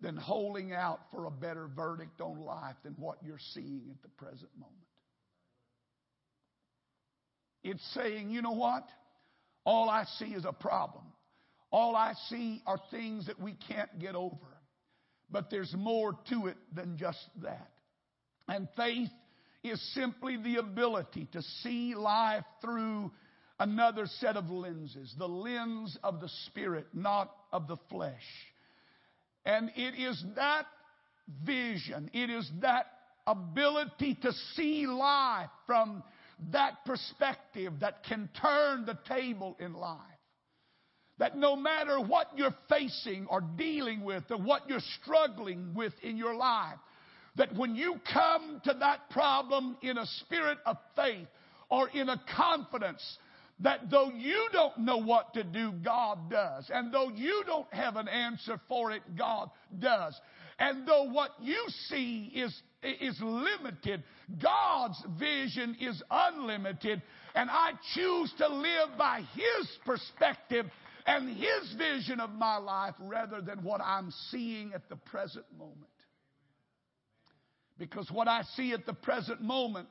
than 0.01 0.17
holding 0.17 0.73
out 0.73 1.01
for 1.11 1.25
a 1.25 1.31
better 1.31 1.69
verdict 1.75 2.21
on 2.21 2.45
life 2.45 2.77
than 2.85 2.93
what 2.93 3.19
you're 3.25 3.39
seeing 3.55 3.83
at 3.91 4.01
the 4.03 4.09
present 4.11 4.51
moment. 4.57 4.77
It's 7.65 7.95
saying, 7.95 8.31
you 8.31 8.41
know 8.41 8.53
what? 8.53 8.85
All 9.65 9.91
I 9.91 10.05
see 10.19 10.27
is 10.27 10.45
a 10.45 10.53
problem. 10.53 11.05
All 11.73 11.97
I 11.97 12.13
see 12.29 12.63
are 12.67 12.79
things 12.93 13.27
that 13.27 13.41
we 13.41 13.57
can't 13.67 13.99
get 13.99 14.15
over. 14.15 14.37
But 15.29 15.51
there's 15.51 15.75
more 15.77 16.13
to 16.29 16.47
it 16.47 16.57
than 16.73 16.99
just 16.99 17.19
that. 17.43 17.71
And 18.47 18.69
faith 18.77 19.09
is 19.65 19.81
simply 19.95 20.37
the 20.37 20.57
ability 20.57 21.27
to 21.33 21.43
see 21.63 21.95
life 21.95 22.45
through 22.61 23.11
another 23.59 24.07
set 24.21 24.37
of 24.37 24.51
lenses, 24.51 25.15
the 25.19 25.29
lens 25.29 25.97
of 26.05 26.21
the 26.21 26.29
Spirit, 26.47 26.87
not 26.93 27.35
of 27.53 27.67
the 27.67 27.79
flesh. 27.91 28.23
And 29.47 29.71
it 29.75 29.99
is 29.99 30.23
that 30.37 30.67
vision, 31.45 32.11
it 32.13 32.31
is 32.31 32.51
that 32.61 32.87
ability 33.27 34.19
to 34.23 34.33
see 34.55 34.87
life 34.87 35.51
from 35.67 36.03
that 36.53 36.85
perspective 36.85 37.73
that 37.81 38.05
can 38.05 38.29
turn 38.41 38.85
the 38.85 38.99
table 39.09 39.57
in 39.59 39.73
life. 39.73 39.99
That 41.19 41.37
no 41.37 41.55
matter 41.55 42.01
what 42.01 42.33
you're 42.37 42.55
facing 42.69 43.27
or 43.31 43.41
dealing 43.41 44.03
with 44.03 44.25
or 44.31 44.37
what 44.37 44.69
you're 44.69 44.81
struggling 45.01 45.73
with 45.75 45.93
in 46.03 46.17
your 46.17 46.35
life, 46.35 46.79
that 47.37 47.55
when 47.55 47.75
you 47.75 47.97
come 48.13 48.61
to 48.65 48.75
that 48.81 49.11
problem 49.11 49.77
in 49.83 49.99
a 49.99 50.07
spirit 50.21 50.59
of 50.67 50.77
faith 50.95 51.27
or 51.69 51.89
in 51.89 52.09
a 52.09 52.21
confidence 52.37 53.19
that 53.61 53.91
though 53.91 54.11
you 54.11 54.49
don't 54.53 54.79
know 54.79 54.99
what 54.99 55.35
to 55.35 55.45
do, 55.45 55.73
God 55.85 56.31
does. 56.31 56.71
And 56.73 56.93
though 56.93 57.11
you 57.11 57.45
don't 57.47 57.73
have 57.73 57.97
an 57.97 58.09
answer 58.09 58.61
for 58.69 58.91
it, 58.91 59.03
God 59.17 59.51
does. 59.79 60.19
And 60.59 60.87
though 60.87 61.05
what 61.05 61.31
you 61.41 61.65
see 61.89 62.33
is, 62.35 62.55
is 62.83 63.19
limited, 63.21 64.03
God's 64.43 65.03
vision 65.19 65.77
is 65.81 66.03
unlimited. 66.11 67.03
And 67.35 67.51
I 67.51 67.73
choose 67.95 68.33
to 68.39 68.49
live 68.49 68.99
by 68.99 69.23
His 69.35 69.69
perspective 69.85 70.67
and 71.07 71.29
His 71.37 71.75
vision 71.77 72.21
of 72.21 72.31
my 72.31 72.57
life 72.57 72.95
rather 73.01 73.41
than 73.41 73.63
what 73.63 73.81
I'm 73.81 74.13
seeing 74.31 74.73
at 74.75 74.89
the 74.89 74.97
present 74.97 75.47
moment. 75.57 75.91
Because 77.79 78.11
what 78.11 78.29
I 78.29 78.43
see 78.57 78.73
at 78.73 78.87
the 78.87 78.93
present 78.93 79.41
moment 79.41 79.89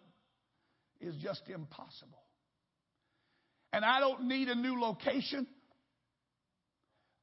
is 1.02 1.16
just 1.22 1.42
impossible. 1.50 2.22
And 3.74 3.84
I 3.84 4.00
don't 4.00 4.28
need 4.28 4.48
a 4.48 4.56
new 4.56 4.80
location. 4.80 5.48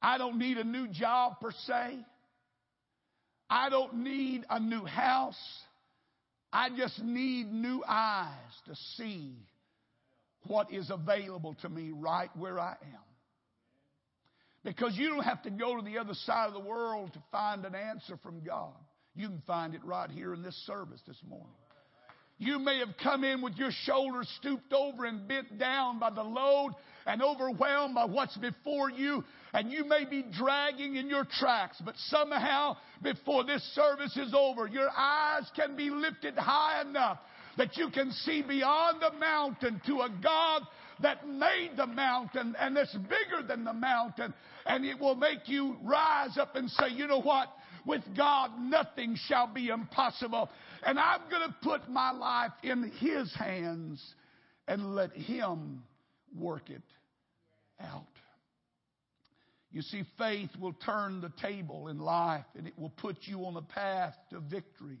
I 0.01 0.17
don't 0.17 0.37
need 0.37 0.57
a 0.57 0.63
new 0.63 0.87
job 0.87 1.39
per 1.39 1.51
se. 1.65 1.99
I 3.49 3.69
don't 3.69 4.03
need 4.03 4.45
a 4.49 4.59
new 4.59 4.85
house. 4.85 5.41
I 6.53 6.69
just 6.75 7.01
need 7.01 7.51
new 7.51 7.83
eyes 7.87 8.53
to 8.65 8.75
see 8.97 9.35
what 10.47 10.71
is 10.71 10.89
available 10.89 11.55
to 11.61 11.69
me 11.69 11.91
right 11.93 12.29
where 12.35 12.59
I 12.59 12.75
am. 12.81 13.11
Because 14.63 14.95
you 14.95 15.09
don't 15.09 15.23
have 15.23 15.41
to 15.43 15.49
go 15.49 15.77
to 15.77 15.81
the 15.81 15.97
other 15.97 16.13
side 16.13 16.47
of 16.47 16.53
the 16.53 16.59
world 16.59 17.13
to 17.13 17.23
find 17.31 17.65
an 17.65 17.73
answer 17.73 18.17
from 18.21 18.41
God. 18.43 18.73
You 19.15 19.27
can 19.27 19.41
find 19.45 19.75
it 19.75 19.83
right 19.83 20.09
here 20.09 20.33
in 20.33 20.41
this 20.41 20.55
service 20.65 21.01
this 21.05 21.21
morning. 21.27 21.53
You 22.37 22.57
may 22.57 22.79
have 22.79 22.97
come 23.03 23.23
in 23.23 23.43
with 23.43 23.55
your 23.57 23.69
shoulders 23.83 24.27
stooped 24.39 24.73
over 24.73 25.05
and 25.05 25.27
bent 25.27 25.59
down 25.59 25.99
by 25.99 26.09
the 26.09 26.23
load 26.23 26.71
and 27.05 27.21
overwhelmed 27.21 27.93
by 27.93 28.05
what's 28.05 28.35
before 28.37 28.89
you. 28.89 29.23
And 29.53 29.71
you 29.71 29.85
may 29.85 30.05
be 30.05 30.23
dragging 30.23 30.95
in 30.95 31.07
your 31.07 31.25
tracks, 31.39 31.79
but 31.85 31.95
somehow 32.07 32.77
before 33.03 33.43
this 33.43 33.61
service 33.75 34.17
is 34.17 34.33
over, 34.33 34.65
your 34.65 34.89
eyes 34.89 35.51
can 35.55 35.75
be 35.75 35.91
lifted 35.91 36.35
high 36.35 36.81
enough 36.81 37.19
that 37.57 37.77
you 37.77 37.91
can 37.91 38.11
see 38.11 38.41
beyond 38.41 39.01
the 39.01 39.17
mountain 39.19 39.79
to 39.85 40.01
a 40.01 40.09
God 40.23 40.63
that 41.01 41.27
made 41.27 41.71
the 41.75 41.85
mountain 41.85 42.55
and 42.59 42.75
that's 42.75 42.93
bigger 42.93 43.45
than 43.47 43.63
the 43.63 43.73
mountain. 43.73 44.33
And 44.65 44.83
it 44.83 44.99
will 44.99 45.15
make 45.15 45.47
you 45.47 45.77
rise 45.83 46.37
up 46.39 46.55
and 46.55 46.69
say, 46.71 46.89
you 46.89 47.05
know 47.05 47.21
what? 47.21 47.49
With 47.85 48.03
God, 48.15 48.51
nothing 48.59 49.17
shall 49.27 49.47
be 49.47 49.69
impossible. 49.69 50.49
And 50.85 50.99
I'm 50.99 51.21
going 51.29 51.49
to 51.49 51.55
put 51.61 51.89
my 51.89 52.11
life 52.11 52.51
in 52.63 52.91
His 52.99 53.33
hands 53.35 54.03
and 54.67 54.95
let 54.95 55.11
Him 55.13 55.83
work 56.37 56.69
it 56.69 56.83
out. 57.79 58.05
You 59.71 59.81
see, 59.81 60.03
faith 60.17 60.49
will 60.59 60.73
turn 60.73 61.21
the 61.21 61.31
table 61.41 61.87
in 61.87 61.97
life 61.97 62.45
and 62.57 62.67
it 62.67 62.77
will 62.77 62.89
put 62.89 63.17
you 63.21 63.45
on 63.45 63.55
a 63.55 63.61
path 63.61 64.13
to 64.31 64.39
victory. 64.39 64.99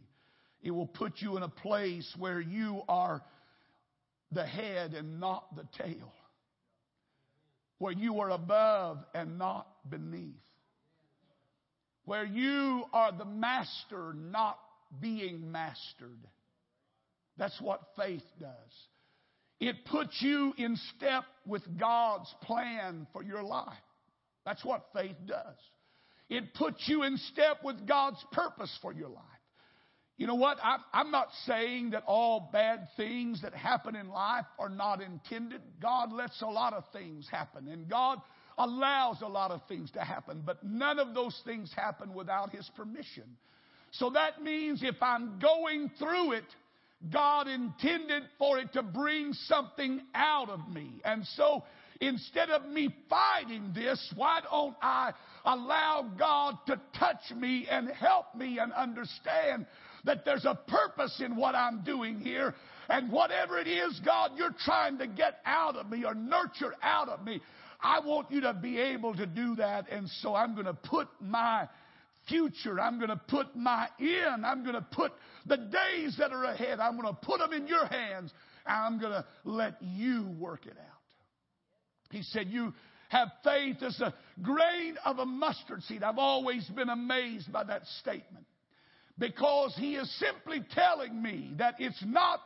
It 0.63 0.71
will 0.71 0.87
put 0.87 1.13
you 1.17 1.37
in 1.37 1.43
a 1.43 1.49
place 1.49 2.09
where 2.17 2.39
you 2.39 2.81
are 2.87 3.21
the 4.31 4.45
head 4.45 4.93
and 4.93 5.19
not 5.19 5.55
the 5.55 5.67
tail. 5.83 6.13
Where 7.79 7.91
you 7.91 8.19
are 8.21 8.29
above 8.29 8.99
and 9.13 9.37
not 9.37 9.67
beneath. 9.89 10.35
Where 12.05 12.25
you 12.25 12.85
are 12.93 13.11
the 13.11 13.25
master, 13.25 14.13
not 14.15 14.57
being 14.99 15.51
mastered. 15.51 16.19
That's 17.37 17.59
what 17.61 17.81
faith 17.97 18.25
does. 18.39 18.49
It 19.59 19.85
puts 19.85 20.19
you 20.21 20.53
in 20.57 20.75
step 20.97 21.23
with 21.45 21.61
God's 21.79 22.33
plan 22.43 23.07
for 23.13 23.23
your 23.23 23.43
life. 23.43 23.73
That's 24.45 24.65
what 24.65 24.87
faith 24.93 25.15
does. 25.27 25.55
It 26.29 26.53
puts 26.55 26.81
you 26.87 27.03
in 27.03 27.17
step 27.31 27.57
with 27.63 27.87
God's 27.87 28.23
purpose 28.31 28.75
for 28.81 28.91
your 28.91 29.09
life. 29.09 29.23
You 30.17 30.27
know 30.27 30.35
what? 30.35 30.57
I'm 30.93 31.11
not 31.11 31.29
saying 31.45 31.91
that 31.91 32.03
all 32.05 32.49
bad 32.51 32.87
things 32.95 33.41
that 33.41 33.53
happen 33.53 33.95
in 33.95 34.09
life 34.09 34.45
are 34.59 34.69
not 34.69 35.01
intended. 35.01 35.61
God 35.81 36.11
lets 36.13 36.41
a 36.41 36.47
lot 36.47 36.73
of 36.73 36.83
things 36.93 37.27
happen, 37.31 37.67
and 37.67 37.89
God 37.89 38.19
allows 38.63 39.21
a 39.21 39.27
lot 39.27 39.51
of 39.51 39.61
things 39.67 39.91
to 39.91 40.01
happen, 40.01 40.43
but 40.45 40.63
none 40.63 40.99
of 40.99 41.13
those 41.13 41.39
things 41.45 41.71
happen 41.75 42.13
without 42.13 42.51
His 42.51 42.69
permission. 42.75 43.23
So 43.91 44.09
that 44.11 44.41
means 44.41 44.81
if 44.83 45.01
I'm 45.01 45.39
going 45.39 45.91
through 45.99 46.33
it, 46.33 46.45
God 47.11 47.47
intended 47.47 48.23
for 48.37 48.59
it 48.59 48.73
to 48.73 48.83
bring 48.83 49.33
something 49.33 50.01
out 50.13 50.49
of 50.49 50.67
me. 50.69 51.01
And 51.03 51.25
so 51.35 51.63
instead 51.99 52.49
of 52.49 52.65
me 52.67 52.93
fighting 53.09 53.71
this, 53.73 54.13
why 54.15 54.41
don't 54.49 54.75
I 54.81 55.11
allow 55.43 56.11
God 56.17 56.57
to 56.67 56.79
touch 56.97 57.35
me 57.35 57.67
and 57.69 57.89
help 57.89 58.35
me 58.35 58.59
and 58.59 58.71
understand 58.73 59.65
that 60.05 60.25
there's 60.25 60.45
a 60.45 60.59
purpose 60.67 61.21
in 61.23 61.35
what 61.35 61.55
I'm 61.55 61.83
doing 61.83 62.19
here. 62.19 62.53
And 62.89 63.11
whatever 63.11 63.57
it 63.57 63.67
is, 63.67 63.99
God, 64.03 64.31
you're 64.35 64.55
trying 64.65 64.97
to 64.97 65.07
get 65.07 65.39
out 65.45 65.75
of 65.75 65.89
me 65.89 66.03
or 66.03 66.13
nurture 66.13 66.75
out 66.83 67.07
of 67.07 67.23
me, 67.23 67.39
I 67.81 67.99
want 67.99 68.31
you 68.31 68.41
to 68.41 68.53
be 68.53 68.79
able 68.79 69.15
to 69.15 69.25
do 69.25 69.55
that. 69.55 69.89
And 69.91 70.07
so 70.21 70.35
I'm 70.35 70.53
going 70.53 70.67
to 70.67 70.73
put 70.73 71.07
my 71.19 71.67
future. 72.27 72.79
I'm 72.79 72.97
going 72.97 73.09
to 73.09 73.21
put 73.27 73.55
my 73.55 73.87
in. 73.99 74.43
I'm 74.45 74.63
going 74.63 74.75
to 74.75 74.85
put 74.91 75.11
the 75.45 75.57
days 75.57 76.15
that 76.19 76.31
are 76.31 76.43
ahead. 76.45 76.79
I'm 76.79 76.99
going 76.99 77.13
to 77.13 77.19
put 77.21 77.39
them 77.39 77.53
in 77.53 77.67
your 77.67 77.85
hands. 77.85 78.31
And 78.65 78.77
I'm 78.85 78.99
going 78.99 79.13
to 79.13 79.25
let 79.43 79.81
you 79.81 80.27
work 80.37 80.65
it 80.65 80.77
out. 80.77 81.01
He 82.11 82.21
said, 82.23 82.47
You 82.47 82.73
have 83.09 83.29
faith 83.43 83.77
as 83.81 83.99
a 83.99 84.13
grain 84.41 84.97
of 85.05 85.19
a 85.19 85.25
mustard 85.25 85.81
seed. 85.83 86.03
I've 86.03 86.17
always 86.17 86.65
been 86.67 86.89
amazed 86.89 87.51
by 87.51 87.63
that 87.63 87.85
statement 87.99 88.45
because 89.17 89.73
he 89.77 89.95
is 89.95 90.11
simply 90.19 90.63
telling 90.71 91.21
me 91.21 91.53
that 91.57 91.75
it's 91.79 92.03
not 92.05 92.41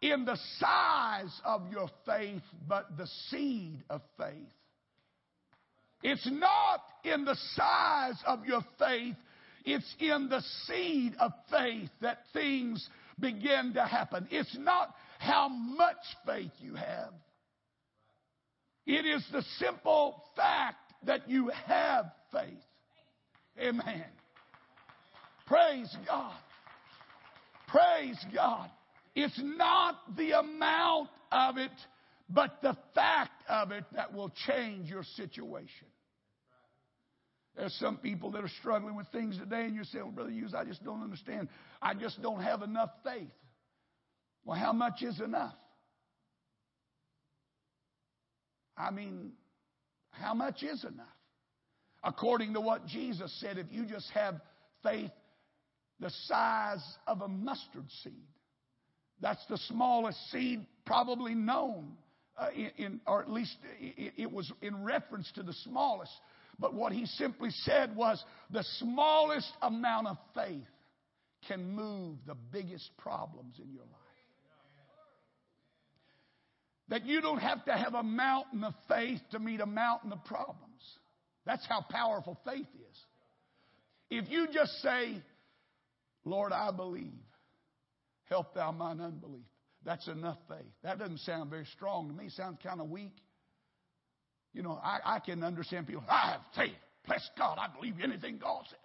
in 0.00 0.24
the 0.24 0.36
size 0.58 1.40
of 1.44 1.70
your 1.70 1.88
faith, 2.04 2.42
but 2.66 2.96
the 2.96 3.06
seed 3.30 3.82
of 3.88 4.02
faith. 4.18 4.52
It's 6.02 6.28
not 6.30 6.80
in 7.04 7.24
the 7.24 7.36
size 7.54 8.20
of 8.26 8.44
your 8.44 8.62
faith, 8.78 9.16
it's 9.64 9.94
in 10.00 10.28
the 10.28 10.42
seed 10.66 11.14
of 11.20 11.32
faith 11.50 11.90
that 12.00 12.18
things 12.32 12.88
begin 13.20 13.72
to 13.74 13.84
happen. 13.84 14.26
It's 14.30 14.56
not 14.58 14.94
how 15.18 15.48
much 15.48 15.96
faith 16.26 16.50
you 16.58 16.74
have. 16.74 17.12
It 18.86 19.06
is 19.06 19.24
the 19.30 19.42
simple 19.58 20.24
fact 20.34 20.92
that 21.04 21.28
you 21.28 21.50
have 21.66 22.06
faith. 22.32 22.58
Amen. 23.60 24.04
Praise 25.46 25.94
God. 26.06 26.34
Praise 27.68 28.18
God. 28.34 28.70
It's 29.14 29.40
not 29.42 29.96
the 30.16 30.32
amount 30.32 31.10
of 31.30 31.58
it, 31.58 31.70
but 32.28 32.60
the 32.62 32.76
fact 32.94 33.42
of 33.48 33.72
it 33.72 33.84
that 33.94 34.14
will 34.14 34.32
change 34.46 34.88
your 34.88 35.04
situation. 35.16 35.88
There's 37.56 37.74
some 37.74 37.98
people 37.98 38.30
that 38.32 38.42
are 38.42 38.50
struggling 38.60 38.96
with 38.96 39.08
things 39.08 39.36
today, 39.36 39.64
and 39.64 39.74
you're 39.74 39.84
saying, 39.84 40.04
well, 40.04 40.12
Brother 40.12 40.30
Hughes, 40.30 40.54
I 40.56 40.64
just 40.64 40.82
don't 40.82 41.02
understand. 41.02 41.48
I 41.82 41.92
just 41.94 42.22
don't 42.22 42.40
have 42.40 42.62
enough 42.62 42.90
faith. 43.04 43.28
Well, 44.44 44.58
how 44.58 44.72
much 44.72 45.02
is 45.02 45.20
enough? 45.20 45.54
I 48.76 48.90
mean, 48.90 49.32
how 50.10 50.32
much 50.32 50.62
is 50.62 50.82
enough? 50.84 51.06
According 52.02 52.54
to 52.54 52.60
what 52.60 52.86
Jesus 52.86 53.32
said, 53.40 53.58
if 53.58 53.66
you 53.70 53.84
just 53.84 54.10
have 54.12 54.40
faith 54.82 55.10
the 56.00 56.10
size 56.24 56.82
of 57.06 57.20
a 57.20 57.28
mustard 57.28 57.88
seed, 58.02 58.26
that's 59.20 59.44
the 59.48 59.58
smallest 59.68 60.18
seed 60.32 60.66
probably 60.84 61.34
known, 61.34 61.92
uh, 62.36 62.48
in, 62.76 63.00
or 63.06 63.22
at 63.22 63.30
least 63.30 63.56
it 63.80 64.30
was 64.30 64.50
in 64.62 64.82
reference 64.84 65.30
to 65.34 65.42
the 65.42 65.52
smallest. 65.64 66.12
But 66.58 66.74
what 66.74 66.92
he 66.92 67.06
simply 67.06 67.50
said 67.50 67.96
was 67.96 68.22
the 68.50 68.64
smallest 68.78 69.50
amount 69.60 70.06
of 70.06 70.16
faith 70.34 70.66
can 71.48 71.74
move 71.74 72.18
the 72.26 72.36
biggest 72.52 72.90
problems 72.98 73.56
in 73.58 73.72
your 73.72 73.82
life. 73.82 73.90
That 76.88 77.06
you 77.06 77.20
don't 77.20 77.38
have 77.38 77.64
to 77.64 77.72
have 77.72 77.94
a 77.94 78.02
mountain 78.02 78.64
of 78.64 78.74
faith 78.88 79.20
to 79.30 79.38
meet 79.38 79.60
a 79.60 79.66
mountain 79.66 80.12
of 80.12 80.24
problems. 80.24 80.58
That's 81.46 81.66
how 81.66 81.84
powerful 81.90 82.38
faith 82.44 82.66
is. 82.90 82.98
If 84.10 84.30
you 84.30 84.46
just 84.52 84.72
say, 84.82 85.22
Lord, 86.24 86.52
I 86.52 86.70
believe, 86.70 87.12
help 88.28 88.54
thou 88.54 88.72
mine 88.72 89.00
unbelief, 89.00 89.46
that's 89.84 90.06
enough 90.08 90.38
faith. 90.48 90.72
That 90.82 90.98
doesn't 90.98 91.20
sound 91.20 91.50
very 91.50 91.66
strong 91.76 92.08
to 92.08 92.14
me. 92.14 92.26
It 92.26 92.32
sounds 92.32 92.58
kind 92.62 92.80
of 92.80 92.88
weak. 92.88 93.14
You 94.52 94.62
know, 94.62 94.78
I, 94.82 95.16
I 95.16 95.18
can 95.18 95.42
understand 95.42 95.86
people, 95.86 96.04
I 96.08 96.32
have 96.32 96.40
faith. 96.54 96.76
Bless 97.06 97.28
God, 97.36 97.58
I 97.58 97.66
believe 97.74 97.94
anything 98.02 98.38
God 98.38 98.64
says. 98.68 98.78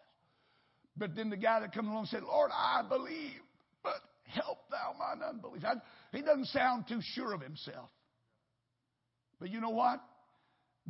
But 0.95 1.15
then 1.15 1.29
the 1.29 1.37
guy 1.37 1.59
that 1.59 1.73
comes 1.73 1.87
along 1.87 2.07
said, 2.07 2.23
Lord, 2.23 2.49
I 2.51 2.81
believe, 2.87 3.41
but 3.83 4.01
help 4.23 4.57
thou 4.71 4.95
mine 4.97 5.21
unbelief. 5.27 5.63
I, 5.63 5.75
he 6.15 6.23
doesn't 6.23 6.47
sound 6.47 6.85
too 6.87 6.99
sure 7.13 7.33
of 7.33 7.41
himself. 7.41 7.89
But 9.39 9.51
you 9.51 9.61
know 9.61 9.69
what? 9.69 10.01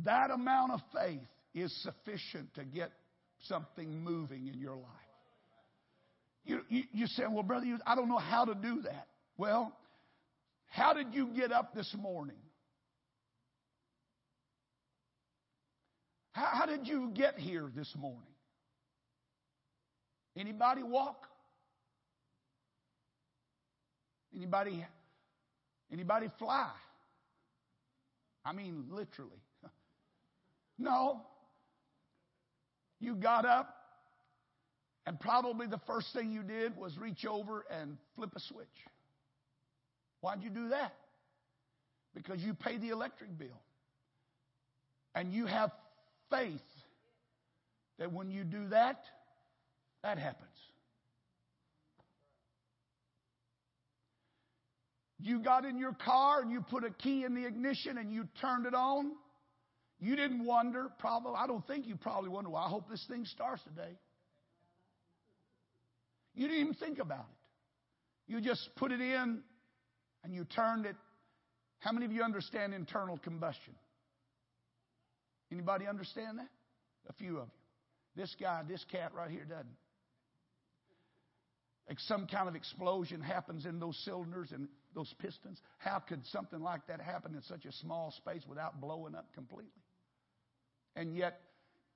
That 0.04 0.30
amount 0.30 0.72
of 0.72 0.80
faith 0.94 1.20
is 1.54 1.74
sufficient 1.82 2.54
to 2.54 2.64
get 2.64 2.92
something 3.40 4.02
moving 4.02 4.46
in 4.46 4.58
your 4.58 4.76
life. 4.76 4.84
You, 6.44 6.60
you, 6.70 6.82
you 6.92 7.06
say, 7.08 7.24
well, 7.30 7.42
brother, 7.42 7.66
I 7.86 7.94
don't 7.94 8.08
know 8.08 8.16
how 8.16 8.46
to 8.46 8.54
do 8.54 8.80
that. 8.82 9.08
Well, 9.36 9.76
how 10.68 10.92
did 10.92 11.14
you 11.14 11.28
get 11.34 11.52
up 11.52 11.74
this 11.74 11.94
morning? 11.98 12.36
How, 16.32 16.46
how 16.52 16.66
did 16.66 16.86
you 16.86 17.10
get 17.14 17.38
here 17.38 17.70
this 17.74 17.92
morning? 17.96 18.22
Anybody 20.36 20.82
walk? 20.82 21.26
Anybody 24.36 24.86
anybody 25.92 26.28
fly? 26.38 26.70
I 28.44 28.52
mean 28.52 28.84
literally. 28.90 29.42
No. 30.80 31.22
You 33.00 33.16
got 33.16 33.44
up 33.44 33.74
and 35.06 35.18
probably 35.18 35.66
the 35.66 35.80
first 35.88 36.12
thing 36.12 36.30
you 36.30 36.42
did 36.42 36.76
was 36.76 36.96
reach 36.98 37.24
over 37.24 37.64
and 37.68 37.96
flip 38.14 38.30
a 38.36 38.40
switch. 38.40 38.66
Why'd 40.20 40.42
you 40.42 40.50
do 40.50 40.70
that? 40.70 40.94
Because 42.14 42.40
you 42.40 42.54
pay 42.54 42.78
the 42.78 42.88
electric 42.88 43.38
bill. 43.38 43.62
And 45.14 45.32
you 45.32 45.46
have 45.46 45.70
faith 46.30 46.60
that 47.98 48.12
when 48.12 48.30
you 48.30 48.44
do 48.44 48.68
that, 48.68 49.02
that 50.02 50.18
happens. 50.18 50.48
You 55.20 55.40
got 55.40 55.64
in 55.64 55.78
your 55.78 55.94
car 55.94 56.40
and 56.40 56.52
you 56.52 56.60
put 56.60 56.84
a 56.84 56.90
key 56.90 57.24
in 57.24 57.34
the 57.34 57.44
ignition 57.44 57.98
and 57.98 58.12
you 58.12 58.28
turned 58.40 58.66
it 58.66 58.74
on. 58.74 59.12
You 60.00 60.14
didn't 60.14 60.44
wonder, 60.44 60.86
probably, 61.00 61.32
I 61.36 61.48
don't 61.48 61.66
think 61.66 61.86
you 61.86 61.96
probably 61.96 62.30
wonder, 62.30 62.50
well, 62.50 62.62
I 62.62 62.68
hope 62.68 62.88
this 62.88 63.04
thing 63.08 63.24
starts 63.24 63.62
today. 63.64 63.98
You 66.34 66.46
didn't 66.46 66.60
even 66.60 66.74
think 66.74 67.00
about 67.00 67.26
it. 67.28 68.32
You 68.32 68.40
just 68.40 68.70
put 68.76 68.92
it 68.92 69.00
in 69.00 69.42
and 70.24 70.34
you 70.34 70.44
turned 70.44 70.86
it. 70.86 70.96
How 71.80 71.92
many 71.92 72.06
of 72.06 72.12
you 72.12 72.22
understand 72.22 72.74
internal 72.74 73.18
combustion? 73.18 73.74
Anybody 75.52 75.86
understand 75.86 76.38
that? 76.38 76.48
A 77.08 77.12
few 77.12 77.38
of 77.38 77.46
you. 77.46 78.22
This 78.22 78.34
guy, 78.40 78.62
this 78.68 78.84
cat 78.90 79.12
right 79.14 79.30
here 79.30 79.44
doesn't. 79.44 79.66
Like 81.88 82.00
some 82.00 82.26
kind 82.26 82.48
of 82.48 82.54
explosion 82.54 83.22
happens 83.22 83.64
in 83.64 83.80
those 83.80 83.96
cylinders 84.04 84.52
and 84.52 84.68
those 84.94 85.12
pistons. 85.20 85.58
How 85.78 86.00
could 86.00 86.26
something 86.26 86.60
like 86.60 86.86
that 86.88 87.00
happen 87.00 87.34
in 87.34 87.42
such 87.42 87.64
a 87.64 87.72
small 87.72 88.10
space 88.10 88.42
without 88.46 88.80
blowing 88.80 89.14
up 89.14 89.32
completely? 89.34 89.70
And 90.96 91.16
yet, 91.16 91.40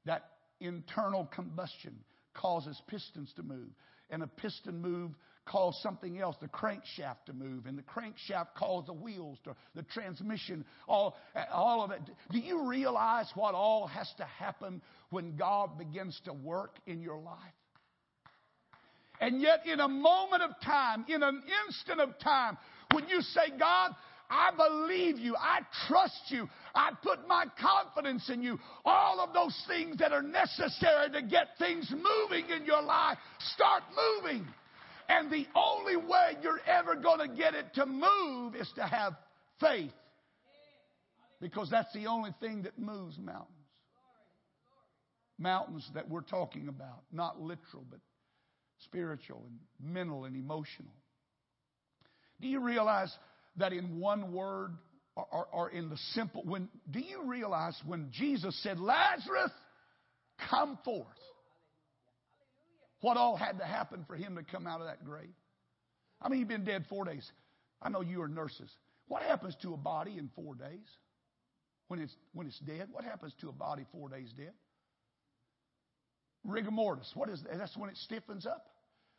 that 0.07 0.25
internal 0.61 1.27
combustion 1.27 1.97
causes 2.35 2.81
pistons 2.87 3.33
to 3.37 3.43
move. 3.43 3.69
And 4.09 4.23
a 4.23 4.27
piston 4.27 4.81
move 4.81 5.11
cause 5.45 5.79
something 5.83 6.21
else, 6.21 6.37
the 6.41 6.49
crankshaft 6.49 7.25
to 7.27 7.33
move, 7.33 7.67
and 7.67 7.77
the 7.77 7.83
crankshaft 7.83 8.49
cause 8.57 8.85
the 8.87 8.93
wheels 8.93 9.39
to, 9.45 9.55
the 9.75 9.83
transmission, 9.83 10.65
all, 10.89 11.17
all 11.53 11.83
of 11.83 11.91
it. 11.91 12.01
Do 12.31 12.39
you 12.39 12.69
realize 12.69 13.31
what 13.35 13.55
all 13.55 13.87
has 13.87 14.11
to 14.19 14.25
happen 14.25 14.81
when 15.11 15.37
God 15.37 15.79
begins 15.79 16.21
to 16.25 16.33
work 16.33 16.77
in 16.87 17.01
your 17.01 17.19
life? 17.19 17.37
And 19.21 19.41
yet, 19.41 19.67
in 19.67 19.79
a 19.81 19.89
moment 19.89 20.43
of 20.43 20.51
time, 20.65 21.05
in 21.09 21.23
an 21.23 21.43
instant 21.67 22.01
of 22.01 22.19
time, 22.19 22.59
when 22.93 23.09
you 23.09 23.21
say, 23.21 23.57
God, 23.59 23.93
I 24.33 24.51
believe 24.57 25.19
you. 25.19 25.37
I 25.37 25.61
trust 25.87 26.23
you. 26.29 26.49
I 26.75 26.91
put 27.03 27.29
my 27.29 27.45
confidence 27.61 28.31
in 28.31 28.43
you. 28.43 28.59
All 28.85 29.21
of 29.21 29.35
those 29.35 29.55
things 29.69 29.99
that 29.99 30.13
are 30.13 30.23
necessary 30.23 31.11
to 31.11 31.23
get 31.23 31.49
things 31.59 31.91
moving 31.93 32.49
in 32.49 32.65
your 32.65 32.83
life 32.83 33.19
start 33.55 33.83
moving. 34.25 34.47
And 35.13 35.31
the 35.31 35.47
only 35.55 35.97
way 35.97 36.37
you're 36.43 36.61
ever 36.67 36.95
going 36.95 37.29
to 37.29 37.37
get 37.37 37.55
it 37.55 37.75
to 37.75 37.87
move 37.87 38.55
is 38.55 38.71
to 38.77 38.83
have 38.83 39.15
faith. 39.61 39.93
Because 41.41 41.69
that's 41.71 41.93
the 41.93 42.07
only 42.07 42.31
thing 42.41 42.63
that 42.63 42.79
moves 42.79 43.19
mountains. 43.19 43.49
Mountains 45.39 45.89
that 45.95 46.09
we're 46.09 46.23
talking 46.23 46.69
about, 46.69 47.03
not 47.13 47.41
literal, 47.41 47.85
but 47.91 47.99
spiritual 48.85 49.43
and 49.49 49.59
mental 49.95 50.25
and 50.25 50.37
emotional. 50.37 50.93
Do 52.41 52.49
you 52.49 52.61
realize 52.61 53.13
that 53.57 53.73
in 53.73 53.99
one 53.99 54.33
word 54.33 54.71
or, 55.15 55.27
or, 55.31 55.47
or, 55.53 55.71
in 55.71 55.91
the 55.91 55.97
simple 56.15 56.43
when 56.45 56.69
do 56.91 57.01
you 57.01 57.25
realize 57.27 57.79
when 57.85 58.09
Jesus 58.13 58.59
said, 58.63 58.81
Lazarus, 58.81 59.51
come 60.49 60.79
forth? 60.85 61.07
What 63.03 63.17
all 63.17 63.37
had 63.37 63.59
to 63.59 63.65
happen 63.65 64.05
for 64.07 64.17
him 64.17 64.37
to 64.37 64.45
come 64.45 64.67
out 64.67 64.81
of 64.81 64.87
that 64.87 65.05
grave? 65.05 65.35
I 66.23 66.29
mean, 66.29 66.39
he'd 66.39 66.49
been 66.49 66.65
dead 66.65 66.87
four 66.89 67.05
days. 67.05 67.31
I 67.83 67.89
know 67.89 68.01
you 68.01 68.23
are 68.23 68.29
nurses. 68.29 68.71
What 69.09 69.23
happens 69.23 69.57
to 69.63 69.75
a 69.75 69.77
body 69.77 70.17
in 70.19 70.31
four 70.37 70.55
days? 70.55 70.89
When 71.89 72.01
it's, 72.01 72.15
when 72.33 72.47
it's 72.47 72.59
dead? 72.61 72.89
What 72.93 73.05
happens 73.05 73.35
to 73.41 73.49
a 73.49 73.53
body 73.53 73.85
four 73.91 74.09
days 74.09 74.33
dead? 74.37 74.53
Rigor 76.45 76.71
mortis. 76.71 77.11
What 77.15 77.29
is 77.29 77.43
that? 77.43 77.59
That's 77.59 77.77
when 77.77 77.91
it 77.91 77.97
stiffens 77.97 78.47
up. 78.47 78.67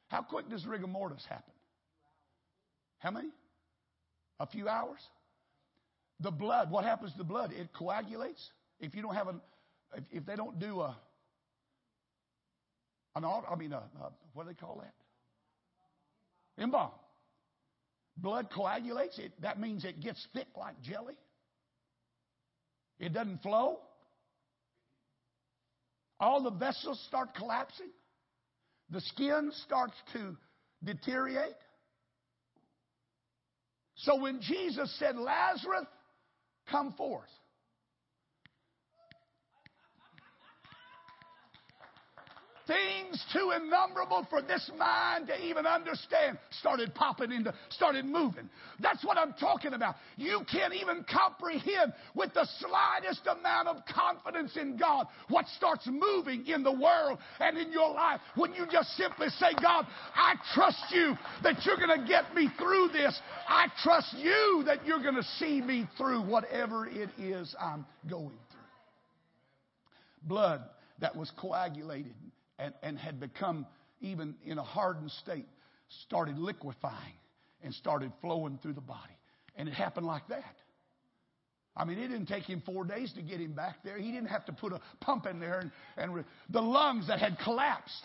How 0.08 0.22
quick 0.22 0.50
does 0.50 0.66
rigor 0.66 0.88
mortis 0.88 1.26
happen? 1.28 1.54
How 3.00 3.12
many? 3.12 3.30
A 4.40 4.48
few 4.48 4.70
hours? 4.70 5.00
The 6.22 6.32
blood, 6.32 6.72
what 6.72 6.86
happens 6.86 7.12
to 7.12 7.18
the 7.18 7.24
blood? 7.26 7.52
It 7.52 7.74
coagulates. 7.74 8.50
If 8.80 8.96
you 8.96 9.02
don't 9.02 9.16
have 9.16 9.28
a, 9.28 9.36
if, 9.96 10.04
if 10.12 10.26
they 10.26 10.38
don't 10.38 10.58
do 10.58 10.80
a, 10.80 10.98
an, 13.16 13.26
I 13.26 13.56
mean, 13.56 13.74
a, 13.74 13.78
a, 13.78 14.12
what 14.34 14.44
do 14.44 14.50
they 14.50 14.56
call 14.56 14.82
that? 14.82 14.94
Embalm. 16.62 16.92
Blood 18.18 18.50
coagulates. 18.54 19.18
It, 19.20 19.34
that 19.42 19.60
means 19.60 19.86
it 19.86 20.02
gets 20.02 20.26
thick 20.34 20.48
like 20.58 20.80
jelly. 20.82 21.16
It 23.00 23.14
doesn't 23.14 23.42
flow. 23.42 23.80
All 26.20 26.44
the 26.44 26.52
vessels 26.52 27.04
start 27.08 27.36
collapsing. 27.36 27.90
The 28.90 29.02
skin 29.02 29.52
starts 29.66 29.96
to 30.14 30.38
deteriorate. 30.84 31.56
So 33.96 34.20
when 34.20 34.42
Jesus 34.42 34.94
said, 35.00 35.16
Lazarus, 35.18 35.88
come 36.70 36.94
forth. 36.94 37.30
Things 42.68 43.24
too 43.34 43.52
innumerable 43.56 44.26
for 44.30 44.42
this 44.42 44.70
mind 44.78 45.28
to 45.28 45.46
even 45.46 45.66
understand 45.66 46.38
started 46.52 46.94
popping 46.96 47.32
into, 47.32 47.54
started 47.70 48.06
moving. 48.06 48.50
That's 48.80 49.04
what 49.04 49.18
I'm 49.18 49.34
talking 49.34 49.74
about. 49.74 49.96
You 50.18 50.42
can't 50.52 50.74
even 50.74 51.06
comprehend 51.12 51.94
with 52.16 52.34
the 52.34 52.48
slightest 52.60 53.22
amount 53.28 53.68
of 53.68 53.78
confidence 53.86 54.58
in 54.58 54.78
God 54.78 55.08
what 55.30 55.46
starts 55.58 55.88
moving 55.88 56.48
in 56.48 56.64
the 56.64 56.72
world 56.72 57.20
and 57.40 57.58
in 57.58 57.72
your 57.72 57.94
life 57.94 58.22
when 58.36 58.54
you 58.54 58.66
just 58.72 58.90
simply 58.96 59.30
say, 59.30 59.54
God, 59.62 59.86
I 60.16 60.36
trust 60.54 60.84
you 60.92 61.16
that 61.44 61.64
you're 61.66 61.78
going 61.78 62.02
to 62.02 62.08
get 62.08 62.34
me 62.34 62.50
through 62.58 62.90
this. 62.94 63.20
I 63.48 63.68
trust 63.84 64.16
you 64.18 64.64
that 64.66 64.86
you're 64.86 65.02
going 65.02 65.16
to 65.16 65.24
see 65.40 65.62
me 65.62 65.88
through 65.98 66.22
whatever 66.22 66.88
it 66.88 67.10
is 67.18 67.56
I'm 67.60 67.86
going 68.10 68.30
through. 68.30 68.60
Blood 70.28 70.62
that 71.00 71.16
was 71.16 71.32
coagulated 71.38 72.14
and, 72.60 72.74
and 72.82 72.98
had 72.98 73.20
become 73.20 73.66
even 74.02 74.36
in 74.46 74.58
a 74.58 74.64
hardened 74.64 75.12
state 75.12 75.48
started 76.06 76.38
liquefying 76.38 77.14
and 77.64 77.74
started 77.74 78.12
flowing 78.22 78.60
through 78.62 78.74
the 78.74 78.82
body. 78.82 79.18
And 79.56 79.68
it 79.68 79.74
happened 79.74 80.06
like 80.06 80.28
that. 80.30 80.56
I 81.76 81.86
mean, 81.86 81.98
it 81.98 82.08
didn't 82.08 82.28
take 82.28 82.44
him 82.44 82.62
four 82.66 82.86
days 82.86 83.12
to 83.14 83.22
get 83.22 83.40
him 83.40 83.54
back 83.54 83.78
there. 83.84 83.98
He 83.98 84.12
didn't 84.12 84.28
have 84.28 84.46
to 84.46 84.54
put 84.54 84.74
a 84.74 84.82
pump 85.00 85.26
in 85.26 85.40
there 85.40 85.60
and, 85.60 85.72
and 85.98 86.14
re- 86.14 86.24
the 86.50 86.62
lungs 86.62 87.08
that 87.08 87.20
had 87.20 87.38
collapsed 87.44 88.04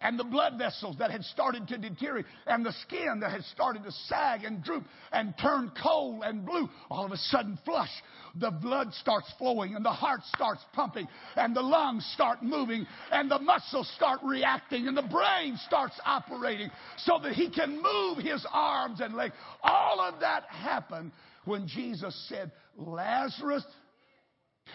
and 0.00 0.18
the 0.18 0.24
blood 0.24 0.56
vessels 0.56 0.96
that 0.98 1.10
had 1.10 1.24
started 1.24 1.68
to 1.68 1.78
deteriorate 1.78 2.26
and 2.46 2.64
the 2.64 2.72
skin 2.82 3.20
that 3.20 3.30
had 3.30 3.44
started 3.44 3.84
to 3.84 3.92
sag 4.06 4.44
and 4.44 4.62
droop 4.64 4.84
and 5.12 5.34
turn 5.38 5.70
cold 5.82 6.22
and 6.24 6.46
blue, 6.46 6.68
all 6.90 7.04
of 7.04 7.12
a 7.12 7.16
sudden 7.16 7.58
flush. 7.64 7.90
The 8.36 8.50
blood 8.50 8.94
starts 8.94 9.32
flowing 9.38 9.74
and 9.74 9.84
the 9.84 9.90
heart 9.90 10.20
starts 10.34 10.64
pumping 10.72 11.06
and 11.36 11.54
the 11.54 11.62
lungs 11.62 12.08
start 12.14 12.42
moving 12.42 12.86
and 13.12 13.30
the 13.30 13.38
muscles 13.38 13.90
start 13.96 14.20
reacting 14.24 14.88
and 14.88 14.96
the 14.96 15.02
brain 15.02 15.58
starts 15.66 15.98
operating 16.04 16.70
so 16.98 17.18
that 17.22 17.32
he 17.34 17.50
can 17.50 17.82
move 17.82 18.18
his 18.18 18.46
arms 18.50 19.00
and 19.00 19.14
legs. 19.14 19.34
All 19.62 20.00
of 20.00 20.20
that 20.20 20.44
happened 20.44 21.12
when 21.44 21.66
Jesus 21.66 22.14
said, 22.28 22.52
Lazarus, 22.76 23.64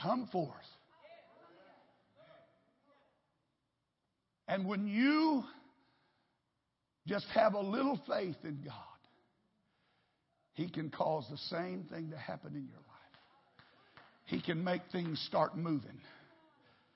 come 0.01 0.27
forth. 0.31 0.55
And 4.47 4.65
when 4.65 4.88
you 4.88 5.43
just 7.08 7.25
have 7.34 7.53
a 7.53 7.60
little 7.60 7.99
faith 8.08 8.38
in 8.43 8.62
God, 8.63 8.73
He 10.53 10.69
can 10.69 10.89
cause 10.89 11.27
the 11.29 11.38
same 11.38 11.86
thing 11.91 12.12
to 12.12 12.17
happen 12.17 12.55
in 12.55 12.67
your 12.67 12.77
life. 12.77 12.95
He 14.25 14.41
can 14.41 14.63
make 14.63 14.81
things 14.91 15.19
start 15.27 15.58
moving. 15.58 15.99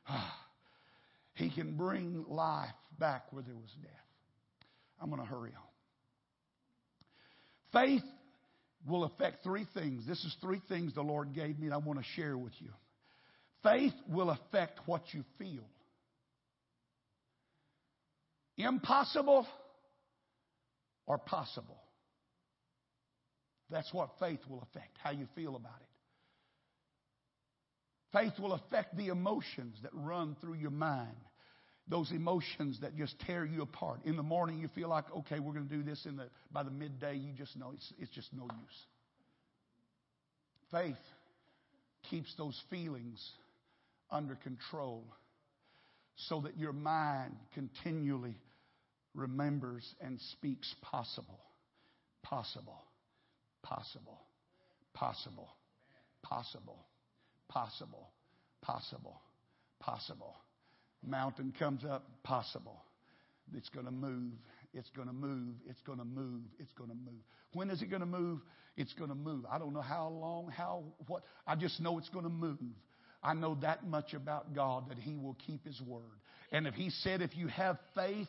He 1.35 1.49
can 1.49 1.77
bring 1.77 2.25
life 2.27 2.67
back 2.99 3.31
where 3.31 3.41
there 3.41 3.55
was 3.55 3.71
death. 3.81 3.91
I'm 5.01 5.09
going 5.09 5.21
to 5.21 5.25
hurry 5.25 5.51
on. 5.55 5.69
Faith 7.71 8.03
will 8.85 9.05
affect 9.05 9.43
three 9.43 9.65
things. 9.73 10.05
This 10.05 10.23
is 10.25 10.35
three 10.41 10.61
things 10.67 10.93
the 10.95 11.01
Lord 11.01 11.33
gave 11.33 11.57
me, 11.57 11.67
and 11.67 11.73
I 11.73 11.77
want 11.77 11.97
to 11.97 12.05
share 12.15 12.37
with 12.37 12.51
you. 12.59 12.71
Faith 13.63 13.93
will 14.09 14.31
affect 14.31 14.81
what 14.85 15.01
you 15.13 15.23
feel. 15.37 15.63
Impossible 18.59 19.47
or 21.07 21.17
possible. 21.17 21.81
That's 23.71 23.91
what 23.93 24.09
faith 24.19 24.39
will 24.49 24.61
affect, 24.69 24.97
how 25.01 25.11
you 25.11 25.27
feel 25.33 25.55
about 25.55 25.79
it. 25.79 25.87
Faith 28.11 28.39
will 28.39 28.53
affect 28.53 28.97
the 28.97 29.07
emotions 29.07 29.77
that 29.83 29.91
run 29.93 30.35
through 30.41 30.55
your 30.55 30.71
mind. 30.71 31.15
Those 31.87 32.11
emotions 32.11 32.79
that 32.81 32.97
just 32.97 33.17
tear 33.21 33.45
you 33.45 33.61
apart. 33.61 34.01
In 34.03 34.17
the 34.17 34.23
morning, 34.23 34.59
you 34.59 34.67
feel 34.75 34.89
like, 34.89 35.05
okay, 35.19 35.39
we're 35.39 35.53
going 35.53 35.69
to 35.69 35.75
do 35.75 35.83
this. 35.83 36.05
In 36.05 36.17
the, 36.17 36.29
by 36.51 36.63
the 36.63 36.71
midday, 36.71 37.15
you 37.15 37.31
just 37.33 37.55
know 37.55 37.71
it's, 37.73 37.93
it's 37.97 38.11
just 38.11 38.33
no 38.33 38.43
use. 38.43 38.85
Faith 40.71 40.95
keeps 42.09 42.33
those 42.37 42.59
feelings 42.69 43.23
under 44.11 44.35
control 44.35 45.05
so 46.27 46.41
that 46.41 46.57
your 46.57 46.73
mind 46.73 47.35
continually 47.53 48.35
remembers 49.13 49.83
and 50.01 50.19
speaks 50.31 50.73
possible, 50.81 51.39
possible, 52.23 52.83
possible, 53.63 54.19
possible, 54.93 55.49
possible, 56.23 56.85
possible, 57.47 58.09
possible, 58.61 59.21
possible. 59.79 60.35
Mountain 61.05 61.53
comes 61.57 61.85
up, 61.85 62.05
possible. 62.23 62.83
It's 63.55 63.69
going 63.69 63.85
to 63.85 63.91
move. 63.91 64.33
It's 64.73 64.89
going 64.95 65.07
to 65.07 65.13
move. 65.13 65.55
It's 65.67 65.81
going 65.81 65.99
to 65.99 66.05
move. 66.05 66.43
It's 66.59 66.73
going 66.73 66.89
to 66.89 66.95
move. 66.95 67.21
When 67.53 67.69
is 67.69 67.81
it 67.81 67.89
going 67.89 68.01
to 68.01 68.05
move? 68.05 68.41
It's 68.77 68.93
going 68.93 69.09
to 69.09 69.15
move. 69.15 69.45
I 69.49 69.57
don't 69.57 69.73
know 69.73 69.81
how 69.81 70.09
long, 70.09 70.49
how, 70.55 70.83
what. 71.07 71.23
I 71.47 71.55
just 71.55 71.79
know 71.79 71.97
it's 71.97 72.09
going 72.09 72.25
to 72.25 72.29
move. 72.29 72.59
I 73.21 73.33
know 73.33 73.57
that 73.61 73.85
much 73.85 74.13
about 74.13 74.53
God 74.53 74.89
that 74.89 74.97
He 74.97 75.17
will 75.17 75.35
keep 75.45 75.65
His 75.65 75.81
word. 75.81 76.03
And 76.51 76.67
if 76.67 76.75
He 76.75 76.89
said, 76.89 77.21
if 77.21 77.35
you 77.35 77.47
have 77.47 77.77
faith 77.95 78.27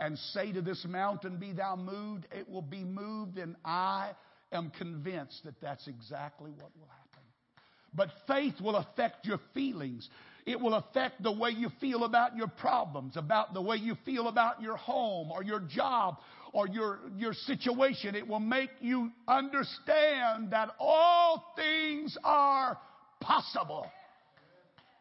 and 0.00 0.18
say 0.18 0.52
to 0.52 0.62
this 0.62 0.84
mountain, 0.88 1.38
Be 1.38 1.52
thou 1.52 1.76
moved, 1.76 2.26
it 2.32 2.48
will 2.48 2.62
be 2.62 2.84
moved, 2.84 3.38
and 3.38 3.56
I 3.64 4.12
am 4.52 4.70
convinced 4.78 5.44
that 5.44 5.60
that's 5.60 5.86
exactly 5.88 6.50
what 6.50 6.70
will 6.78 6.88
happen. 6.88 7.22
But 7.94 8.10
faith 8.26 8.60
will 8.60 8.76
affect 8.76 9.26
your 9.26 9.40
feelings. 9.54 10.08
It 10.46 10.60
will 10.60 10.74
affect 10.74 11.22
the 11.22 11.32
way 11.32 11.50
you 11.50 11.70
feel 11.80 12.04
about 12.04 12.36
your 12.36 12.48
problems, 12.48 13.16
about 13.16 13.54
the 13.54 13.62
way 13.62 13.76
you 13.76 13.96
feel 14.04 14.28
about 14.28 14.62
your 14.62 14.76
home 14.76 15.30
or 15.30 15.42
your 15.42 15.60
job 15.60 16.18
or 16.52 16.66
your, 16.68 17.00
your 17.16 17.34
situation. 17.34 18.14
It 18.14 18.26
will 18.26 18.40
make 18.40 18.70
you 18.80 19.10
understand 19.26 20.52
that 20.52 20.70
all 20.78 21.52
things 21.56 22.16
are 22.24 22.78
possible. 23.20 23.86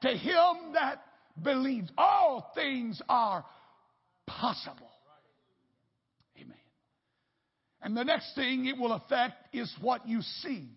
To 0.02 0.10
him 0.10 0.74
that 0.74 1.02
believes, 1.42 1.90
all 1.98 2.52
things 2.56 3.02
are 3.08 3.46
possible. 4.26 4.92
Amen. 6.38 6.58
And 7.88 7.96
the 7.96 8.04
next 8.04 8.36
thing 8.36 8.66
it 8.66 8.78
will 8.78 8.92
affect 8.92 9.56
is 9.56 9.74
what 9.80 10.06
you 10.10 10.22
see. 10.22 10.68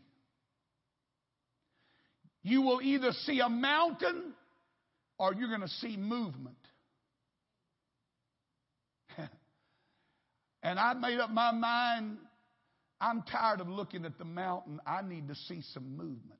You 2.44 2.62
will 2.62 2.80
either 2.80 3.10
see 3.24 3.40
a 3.40 3.48
mountain 3.48 4.32
or 5.18 5.34
you're 5.34 5.48
going 5.48 5.62
to 5.62 5.66
see 5.66 5.96
movement. 5.96 6.54
and 10.62 10.78
I 10.78 10.94
made 10.94 11.18
up 11.18 11.30
my 11.30 11.50
mind 11.50 12.18
I'm 13.00 13.22
tired 13.22 13.60
of 13.60 13.66
looking 13.68 14.04
at 14.04 14.16
the 14.16 14.24
mountain. 14.24 14.78
I 14.86 15.02
need 15.02 15.26
to 15.26 15.34
see 15.34 15.62
some 15.74 15.96
movement. 15.96 16.38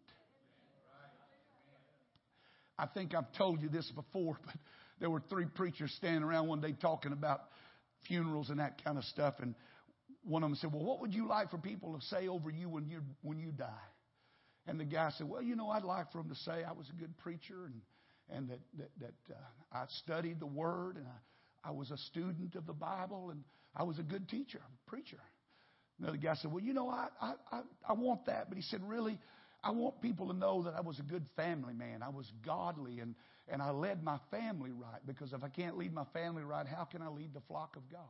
I 2.79 2.87
think 2.87 3.13
I've 3.13 3.33
told 3.33 3.61
you 3.61 3.69
this 3.69 3.91
before, 3.91 4.39
but 4.47 4.55
there 5.01 5.11
were 5.11 5.23
three 5.29 5.47
preachers 5.47 5.93
standing 5.97 6.23
around 6.23 6.47
one 6.47 6.61
day 6.61 6.77
talking 6.81 7.11
about 7.11 7.41
funerals 8.07 8.51
and 8.51 8.61
that 8.61 8.85
kind 8.85 8.99
of 8.99 9.05
stuff. 9.05 9.35
And 9.41 9.57
one 10.23 10.43
of 10.43 10.51
them 10.51 10.57
said, 10.57 10.73
Well, 10.73 10.85
what 10.85 11.01
would 11.01 11.15
you 11.15 11.29
like 11.29 11.51
for 11.51 11.59
people 11.59 11.99
to 11.99 12.05
say 12.07 12.29
over 12.29 12.51
you 12.51 12.69
when 12.69 12.89
you 12.89 13.01
when 13.23 13.39
you 13.39 13.51
die? 13.53 13.87
And 14.67 14.79
the 14.79 14.85
guy 14.85 15.11
said, 15.17 15.29
Well, 15.29 15.43
you 15.43 15.57
know, 15.57 15.71
I'd 15.71 15.85
like 15.85 16.13
for 16.13 16.19
them 16.19 16.29
to 16.29 16.37
say 16.37 16.65
I 16.65 16.73
was 16.73 16.89
a 16.89 17.01
good 17.01 17.17
preacher 17.19 17.67
and 17.67 17.81
and 18.29 18.49
that 18.51 18.61
that, 18.79 18.91
that 19.01 19.35
uh, 19.35 19.79
I 19.79 19.85
studied 20.05 20.41
the 20.41 20.47
Word 20.47 20.97
and 20.97 21.07
I, 21.07 21.69
I 21.69 21.73
was 21.73 21.91
a 21.91 21.97
student 21.97 22.55
of 22.55 22.67
the 22.67 22.73
Bible 22.73 23.31
and 23.31 23.43
I 23.75 23.85
was 23.85 23.99
a 23.99 24.03
good 24.03 24.29
teacher, 24.29 24.61
preacher. 24.87 25.21
Another 26.01 26.17
guy 26.17 26.35
said, 26.35 26.53
Well, 26.53 26.63
you 26.63 26.75
know, 26.75 26.89
I 26.89 27.09
I 27.21 27.35
I, 27.53 27.61
I 27.89 27.93
want 27.95 28.27
that, 28.27 28.49
but 28.49 28.57
he 28.57 28.63
said, 28.63 28.81
Really, 28.87 29.19
I 29.63 29.71
want 29.73 30.01
people 30.01 30.29
to 30.29 30.33
know 30.33 30.63
that 30.63 30.75
I 30.75 30.81
was 30.81 30.99
a 30.99 31.03
good 31.03 31.27
family 31.37 31.75
man. 31.75 32.03
I 32.03 32.09
was 32.09 32.31
godly 32.45 33.01
and, 33.01 33.15
and 33.49 33.61
I 33.61 33.71
led 33.71 34.03
my 34.03 34.19
family 34.31 34.71
right 34.73 35.01
because 35.07 35.33
if 35.33 35.45
I 35.45 35.49
can't 35.49 35.77
lead 35.77 35.93
my 35.93 36.05
family 36.13 36.43
right, 36.43 36.67
how 36.67 36.85
can 36.85 37.03
I 37.03 37.09
lead 37.09 37.35
the 37.35 37.43
flock 37.49 37.77
of 37.77 37.91
God? 37.91 38.01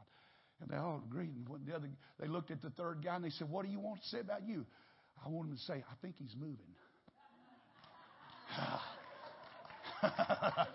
And 0.60 0.70
they 0.70 0.76
all 0.76 1.02
agreed. 1.06 1.30
And 1.34 1.66
the 1.66 1.74
other, 1.74 1.88
they 2.18 2.26
looked 2.26 2.50
at 2.50 2.60
the 2.60 2.70
third 2.70 3.02
guy 3.04 3.16
and 3.16 3.24
they 3.24 3.30
said, 3.30 3.48
What 3.50 3.64
do 3.64 3.70
you 3.70 3.80
want 3.80 4.02
to 4.02 4.08
say 4.08 4.20
about 4.20 4.46
you? 4.46 4.66
I 5.24 5.28
want 5.28 5.48
him 5.48 5.56
to 5.56 5.62
say, 5.62 5.74
I 5.74 5.94
think 6.02 6.16
he's 6.18 6.34
moving. 6.38 6.56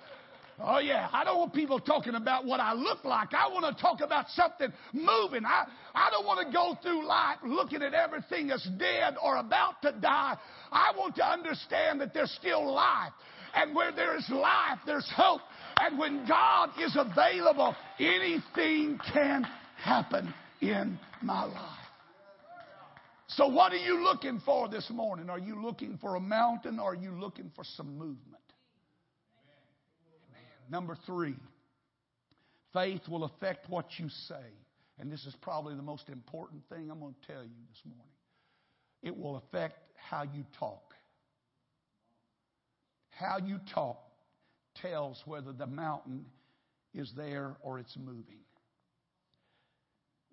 Oh, 0.57 0.79
yeah. 0.79 1.09
I 1.11 1.25
don't 1.25 1.37
want 1.37 1.53
people 1.53 1.79
talking 1.79 2.15
about 2.15 2.45
what 2.45 2.61
I 2.61 2.73
look 2.73 3.03
like. 3.03 3.33
I 3.33 3.49
want 3.49 3.75
to 3.75 3.81
talk 3.81 3.99
about 3.99 4.29
something 4.29 4.71
moving. 4.93 5.43
I, 5.45 5.65
I 5.93 6.09
don't 6.11 6.25
want 6.25 6.47
to 6.47 6.53
go 6.53 6.77
through 6.81 7.05
life 7.05 7.39
looking 7.43 7.81
at 7.81 7.93
everything 7.93 8.47
that's 8.47 8.67
dead 8.77 9.15
or 9.21 9.35
about 9.35 9.81
to 9.81 9.91
die. 9.91 10.37
I 10.71 10.93
want 10.97 11.15
to 11.17 11.25
understand 11.25 11.99
that 11.99 12.13
there's 12.13 12.31
still 12.39 12.71
life. 12.73 13.11
And 13.53 13.75
where 13.75 13.91
there 13.91 14.15
is 14.17 14.29
life, 14.29 14.79
there's 14.85 15.09
hope. 15.15 15.41
And 15.79 15.99
when 15.99 16.25
God 16.25 16.69
is 16.79 16.97
available, 16.97 17.75
anything 17.99 18.97
can 19.13 19.45
happen 19.85 20.33
in 20.61 20.97
my 21.21 21.45
life. 21.45 21.79
So, 23.27 23.47
what 23.47 23.71
are 23.71 23.77
you 23.77 24.03
looking 24.03 24.41
for 24.43 24.67
this 24.67 24.89
morning? 24.89 25.29
Are 25.29 25.39
you 25.39 25.61
looking 25.61 25.97
for 25.99 26.15
a 26.15 26.19
mountain 26.19 26.79
or 26.79 26.91
are 26.91 26.95
you 26.95 27.11
looking 27.11 27.51
for 27.55 27.63
some 27.63 27.97
movement? 27.97 28.19
Number 30.69 30.97
three, 31.05 31.35
faith 32.73 33.01
will 33.07 33.25
affect 33.25 33.69
what 33.69 33.85
you 33.97 34.09
say. 34.27 34.45
And 34.97 35.11
this 35.11 35.25
is 35.25 35.35
probably 35.41 35.75
the 35.75 35.83
most 35.83 36.09
important 36.09 36.63
thing 36.69 36.89
I'm 36.89 36.99
going 36.99 37.13
to 37.21 37.27
tell 37.31 37.43
you 37.43 37.49
this 37.69 37.81
morning. 37.85 38.05
It 39.03 39.15
will 39.15 39.35
affect 39.37 39.77
how 39.95 40.23
you 40.23 40.43
talk. 40.57 40.93
How 43.11 43.37
you 43.37 43.59
talk 43.73 43.99
tells 44.81 45.21
whether 45.25 45.51
the 45.53 45.67
mountain 45.67 46.25
is 46.93 47.11
there 47.15 47.55
or 47.61 47.77
it's 47.79 47.95
moving. 47.97 48.44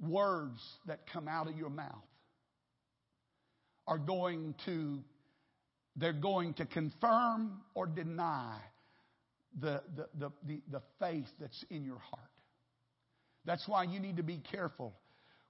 Words 0.03 0.61
that 0.87 1.01
come 1.13 1.29
out 1.29 1.49
of 1.49 1.57
your 1.57 1.71
mouth 1.71 1.95
are 3.87 3.99
going 3.99 4.55
to 4.67 4.99
they're 5.97 6.13
going 6.13 6.55
to 6.55 6.67
confirm 6.67 7.61
or 7.75 7.87
deny 7.87 8.57
the, 9.61 9.83
the, 9.95 10.09
the, 10.19 10.33
the, 10.47 10.63
the 10.71 10.83
faith 10.99 11.27
that's 11.39 11.65
in 11.71 11.85
your 11.85 11.99
heart. 11.99 12.31
That's 13.45 13.67
why 13.69 13.85
you 13.85 14.01
need 14.01 14.17
to 14.17 14.23
be 14.23 14.41
careful 14.51 14.95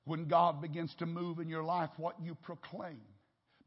when 0.05 0.27
God 0.27 0.61
begins 0.61 0.93
to 0.99 1.07
move 1.07 1.39
in 1.39 1.49
your 1.49 1.63
life 1.63 1.91
what 1.97 2.17
you 2.21 2.35
proclaim. 2.43 3.01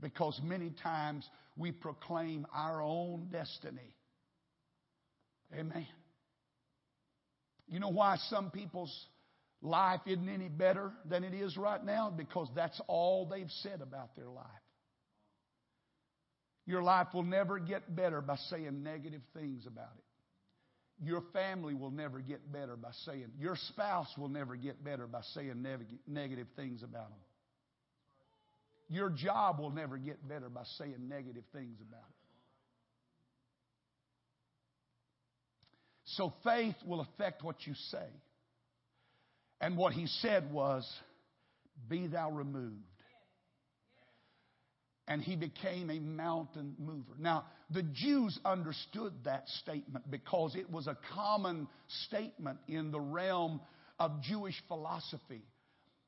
Because 0.01 0.39
many 0.43 0.71
times 0.83 1.25
we 1.55 1.71
proclaim 1.71 2.45
our 2.53 2.81
own 2.81 3.29
destiny. 3.31 3.95
Amen. 5.53 5.87
You 7.69 7.79
know 7.79 7.89
why 7.89 8.17
some 8.29 8.51
people's 8.51 8.93
life 9.65 10.01
isn't 10.05 10.29
any 10.29 10.47
better 10.47 10.91
than 11.09 11.23
it 11.23 11.33
is 11.33 11.57
right 11.57 11.83
now? 11.83 12.13
Because 12.15 12.47
that's 12.55 12.79
all 12.87 13.25
they've 13.25 13.51
said 13.61 13.81
about 13.81 14.15
their 14.15 14.29
life. 14.29 14.45
Your 16.65 16.83
life 16.83 17.07
will 17.13 17.23
never 17.23 17.59
get 17.59 17.95
better 17.95 18.21
by 18.21 18.37
saying 18.49 18.83
negative 18.83 19.21
things 19.35 19.65
about 19.67 19.91
it. 19.97 20.03
Your 21.05 21.21
family 21.33 21.73
will 21.73 21.91
never 21.91 22.19
get 22.19 22.51
better 22.51 22.75
by 22.77 22.91
saying, 23.05 23.27
your 23.37 23.55
spouse 23.55 24.07
will 24.17 24.29
never 24.29 24.55
get 24.55 24.83
better 24.83 25.07
by 25.07 25.21
saying 25.33 25.65
negative 26.07 26.47
things 26.55 26.83
about 26.83 27.09
them. 27.09 27.19
Your 28.87 29.09
job 29.09 29.59
will 29.59 29.71
never 29.71 29.97
get 29.97 30.27
better 30.27 30.47
by 30.47 30.63
saying 30.77 31.09
negative 31.09 31.43
things 31.51 31.77
about 31.81 31.99
it. 31.99 32.15
So 36.05 36.33
faith 36.43 36.75
will 36.85 37.01
affect 37.01 37.43
what 37.43 37.65
you 37.65 37.73
say. 37.91 38.07
And 39.61 39.77
what 39.77 39.93
he 39.93 40.07
said 40.07 40.51
was, 40.51 40.87
Be 41.87 42.07
thou 42.07 42.31
removed 42.31 42.83
and 45.07 45.21
he 45.21 45.35
became 45.35 45.89
a 45.89 45.99
mountain 45.99 46.75
mover. 46.79 47.13
Now, 47.19 47.45
the 47.69 47.83
Jews 47.83 48.39
understood 48.43 49.13
that 49.23 49.47
statement 49.61 50.09
because 50.09 50.55
it 50.55 50.69
was 50.69 50.87
a 50.87 50.97
common 51.13 51.67
statement 52.05 52.59
in 52.67 52.91
the 52.91 52.99
realm 52.99 53.61
of 53.99 54.21
Jewish 54.21 54.61
philosophy 54.67 55.43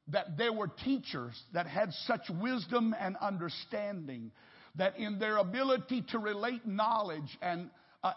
that 0.10 0.38
there 0.38 0.54
were 0.54 0.68
teachers 0.68 1.40
that 1.54 1.68
had 1.68 1.92
such 2.06 2.30
wisdom 2.30 2.96
and 3.00 3.16
understanding 3.18 4.32
that 4.76 4.98
in 4.98 5.20
their 5.20 5.38
ability 5.38 6.04
to 6.10 6.20
relate 6.20 6.66
knowledge 6.66 7.38
and 7.42 7.70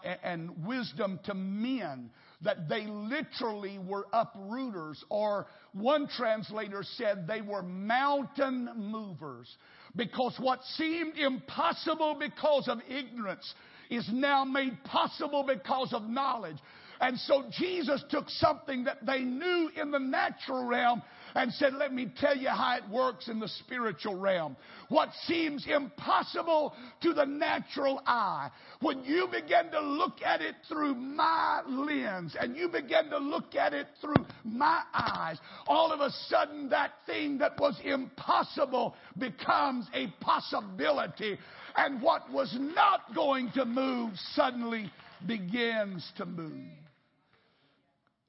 uh, 0.03 0.15
and 0.23 0.65
wisdom 0.65 1.19
to 1.25 1.33
men 1.33 2.09
that 2.43 2.67
they 2.67 2.85
literally 2.87 3.77
were 3.77 4.07
uprooters, 4.13 5.03
or 5.09 5.47
one 5.73 6.07
translator 6.17 6.83
said 6.83 7.27
they 7.27 7.41
were 7.41 7.61
mountain 7.61 8.69
movers. 8.75 9.47
Because 9.95 10.35
what 10.39 10.63
seemed 10.75 11.17
impossible 11.17 12.15
because 12.19 12.67
of 12.67 12.79
ignorance 12.89 13.53
is 13.89 14.09
now 14.11 14.43
made 14.43 14.83
possible 14.85 15.43
because 15.43 15.93
of 15.93 16.03
knowledge. 16.03 16.57
And 16.99 17.17
so 17.19 17.43
Jesus 17.51 18.03
took 18.09 18.29
something 18.29 18.85
that 18.85 19.05
they 19.05 19.19
knew 19.19 19.69
in 19.75 19.91
the 19.91 19.99
natural 19.99 20.65
realm 20.65 21.01
and 21.35 21.51
said, 21.53 21.73
Let 21.73 21.93
me 21.93 22.11
tell 22.17 22.35
you 22.35 22.49
how 22.49 22.77
it 22.77 22.89
works 22.89 23.27
in 23.27 23.39
the 23.39 23.47
spiritual 23.47 24.15
realm. 24.15 24.55
What 24.89 25.09
seems 25.25 25.65
impossible 25.67 26.73
to 27.01 27.13
the 27.13 27.25
natural 27.25 28.01
eye, 28.05 28.49
when 28.81 29.03
you 29.03 29.27
begin 29.31 29.71
to 29.71 29.81
look 29.81 30.21
at 30.23 30.41
it 30.41 30.55
through 30.67 30.95
my 30.95 31.61
lens 31.67 32.35
and 32.39 32.55
you 32.55 32.67
begin 32.67 33.09
to 33.09 33.17
look 33.17 33.55
at 33.55 33.73
it 33.73 33.87
through 34.01 34.25
my 34.43 34.81
eyes, 34.93 35.37
all 35.67 35.91
of 35.91 35.99
a 35.99 36.11
sudden 36.27 36.69
that 36.69 36.91
thing 37.05 37.37
that 37.37 37.59
was 37.59 37.79
impossible 37.83 38.95
becomes 39.17 39.87
a 39.93 40.07
possibility. 40.19 41.37
And 41.75 42.01
what 42.01 42.29
was 42.31 42.55
not 42.59 43.15
going 43.15 43.51
to 43.53 43.65
move 43.65 44.13
suddenly 44.33 44.91
begins 45.25 46.09
to 46.17 46.25
move. 46.25 46.67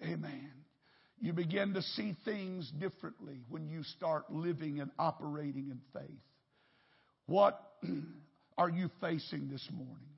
Amen. 0.02 0.61
You 1.22 1.32
begin 1.32 1.74
to 1.74 1.82
see 1.82 2.16
things 2.24 2.68
differently 2.80 3.44
when 3.48 3.68
you 3.68 3.84
start 3.84 4.32
living 4.32 4.80
and 4.80 4.90
operating 4.98 5.70
in 5.70 5.80
faith. 5.92 6.20
What 7.26 7.62
are 8.58 8.68
you 8.68 8.90
facing 9.00 9.48
this 9.48 9.66
morning? 9.72 10.08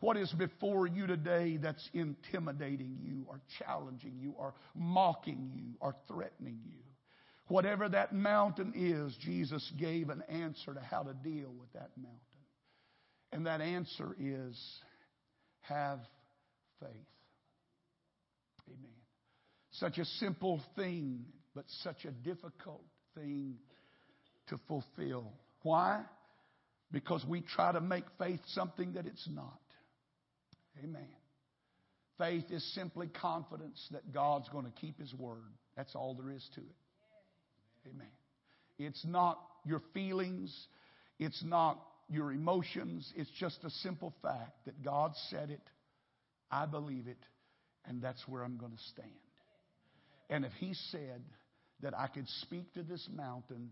What 0.00 0.18
is 0.18 0.30
before 0.32 0.86
you 0.86 1.06
today 1.06 1.56
that's 1.56 1.88
intimidating 1.94 2.98
you 3.00 3.24
or 3.28 3.40
challenging 3.60 4.18
you 4.20 4.34
or 4.36 4.52
mocking 4.74 5.52
you 5.54 5.76
or 5.80 5.96
threatening 6.06 6.60
you? 6.66 6.80
Whatever 7.48 7.88
that 7.88 8.14
mountain 8.14 8.74
is, 8.76 9.16
Jesus 9.24 9.72
gave 9.80 10.10
an 10.10 10.22
answer 10.28 10.74
to 10.74 10.80
how 10.80 11.02
to 11.02 11.14
deal 11.14 11.50
with 11.58 11.72
that 11.72 11.90
mountain. 11.96 12.18
And 13.32 13.46
that 13.46 13.62
answer 13.62 14.14
is 14.20 14.60
have 15.62 16.00
faith. 16.78 16.90
Amen. 18.68 19.01
Such 19.72 19.98
a 19.98 20.04
simple 20.04 20.60
thing, 20.76 21.24
but 21.54 21.64
such 21.82 22.04
a 22.04 22.10
difficult 22.10 22.84
thing 23.14 23.56
to 24.48 24.58
fulfill. 24.68 25.32
Why? 25.62 26.02
Because 26.90 27.24
we 27.26 27.40
try 27.40 27.72
to 27.72 27.80
make 27.80 28.04
faith 28.18 28.40
something 28.48 28.94
that 28.94 29.06
it's 29.06 29.28
not. 29.30 29.60
Amen. 30.82 31.08
Faith 32.18 32.44
is 32.50 32.64
simply 32.74 33.08
confidence 33.08 33.88
that 33.92 34.12
God's 34.12 34.48
going 34.50 34.66
to 34.66 34.72
keep 34.72 34.98
His 35.00 35.12
word. 35.14 35.38
That's 35.76 35.94
all 35.94 36.14
there 36.14 36.30
is 36.34 36.46
to 36.54 36.60
it. 36.60 37.88
Amen. 37.88 38.06
It's 38.78 39.04
not 39.04 39.38
your 39.64 39.80
feelings. 39.94 40.54
It's 41.18 41.42
not 41.42 41.80
your 42.10 42.32
emotions. 42.32 43.10
It's 43.16 43.30
just 43.38 43.64
a 43.64 43.70
simple 43.70 44.12
fact 44.22 44.66
that 44.66 44.82
God 44.84 45.12
said 45.30 45.50
it. 45.50 45.62
I 46.50 46.66
believe 46.66 47.06
it. 47.06 47.18
And 47.86 48.02
that's 48.02 48.22
where 48.28 48.42
I'm 48.42 48.58
going 48.58 48.72
to 48.72 48.82
stand. 48.92 49.10
And 50.32 50.46
if 50.46 50.52
he 50.58 50.72
said 50.90 51.22
that 51.82 51.92
I 51.96 52.06
could 52.06 52.26
speak 52.40 52.72
to 52.72 52.82
this 52.82 53.06
mountain 53.14 53.70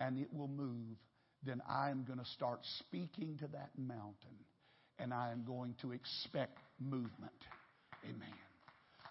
and 0.00 0.18
it 0.18 0.34
will 0.34 0.48
move, 0.48 0.96
then 1.46 1.62
I 1.68 1.90
am 1.90 2.02
going 2.04 2.18
to 2.18 2.24
start 2.24 2.58
speaking 2.80 3.36
to 3.38 3.46
that 3.52 3.70
mountain 3.78 4.36
and 4.98 5.14
I 5.14 5.30
am 5.30 5.44
going 5.46 5.76
to 5.82 5.92
expect 5.92 6.58
movement. 6.80 7.30
Amen. 8.04 8.34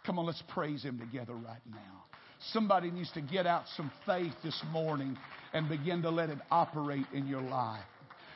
Come 0.06 0.20
on, 0.20 0.26
let's 0.26 0.44
praise 0.50 0.84
him 0.84 1.00
together 1.00 1.34
right 1.34 1.62
now. 1.72 2.04
Somebody 2.52 2.92
needs 2.92 3.12
to 3.14 3.22
get 3.22 3.48
out 3.48 3.64
some 3.78 3.90
faith 4.06 4.34
this 4.44 4.62
morning 4.70 5.18
and 5.54 5.70
begin 5.70 6.02
to 6.02 6.10
let 6.10 6.30
it 6.30 6.40
operate 6.52 7.06
in 7.14 7.28
your 7.28 7.42
life. 7.42 7.80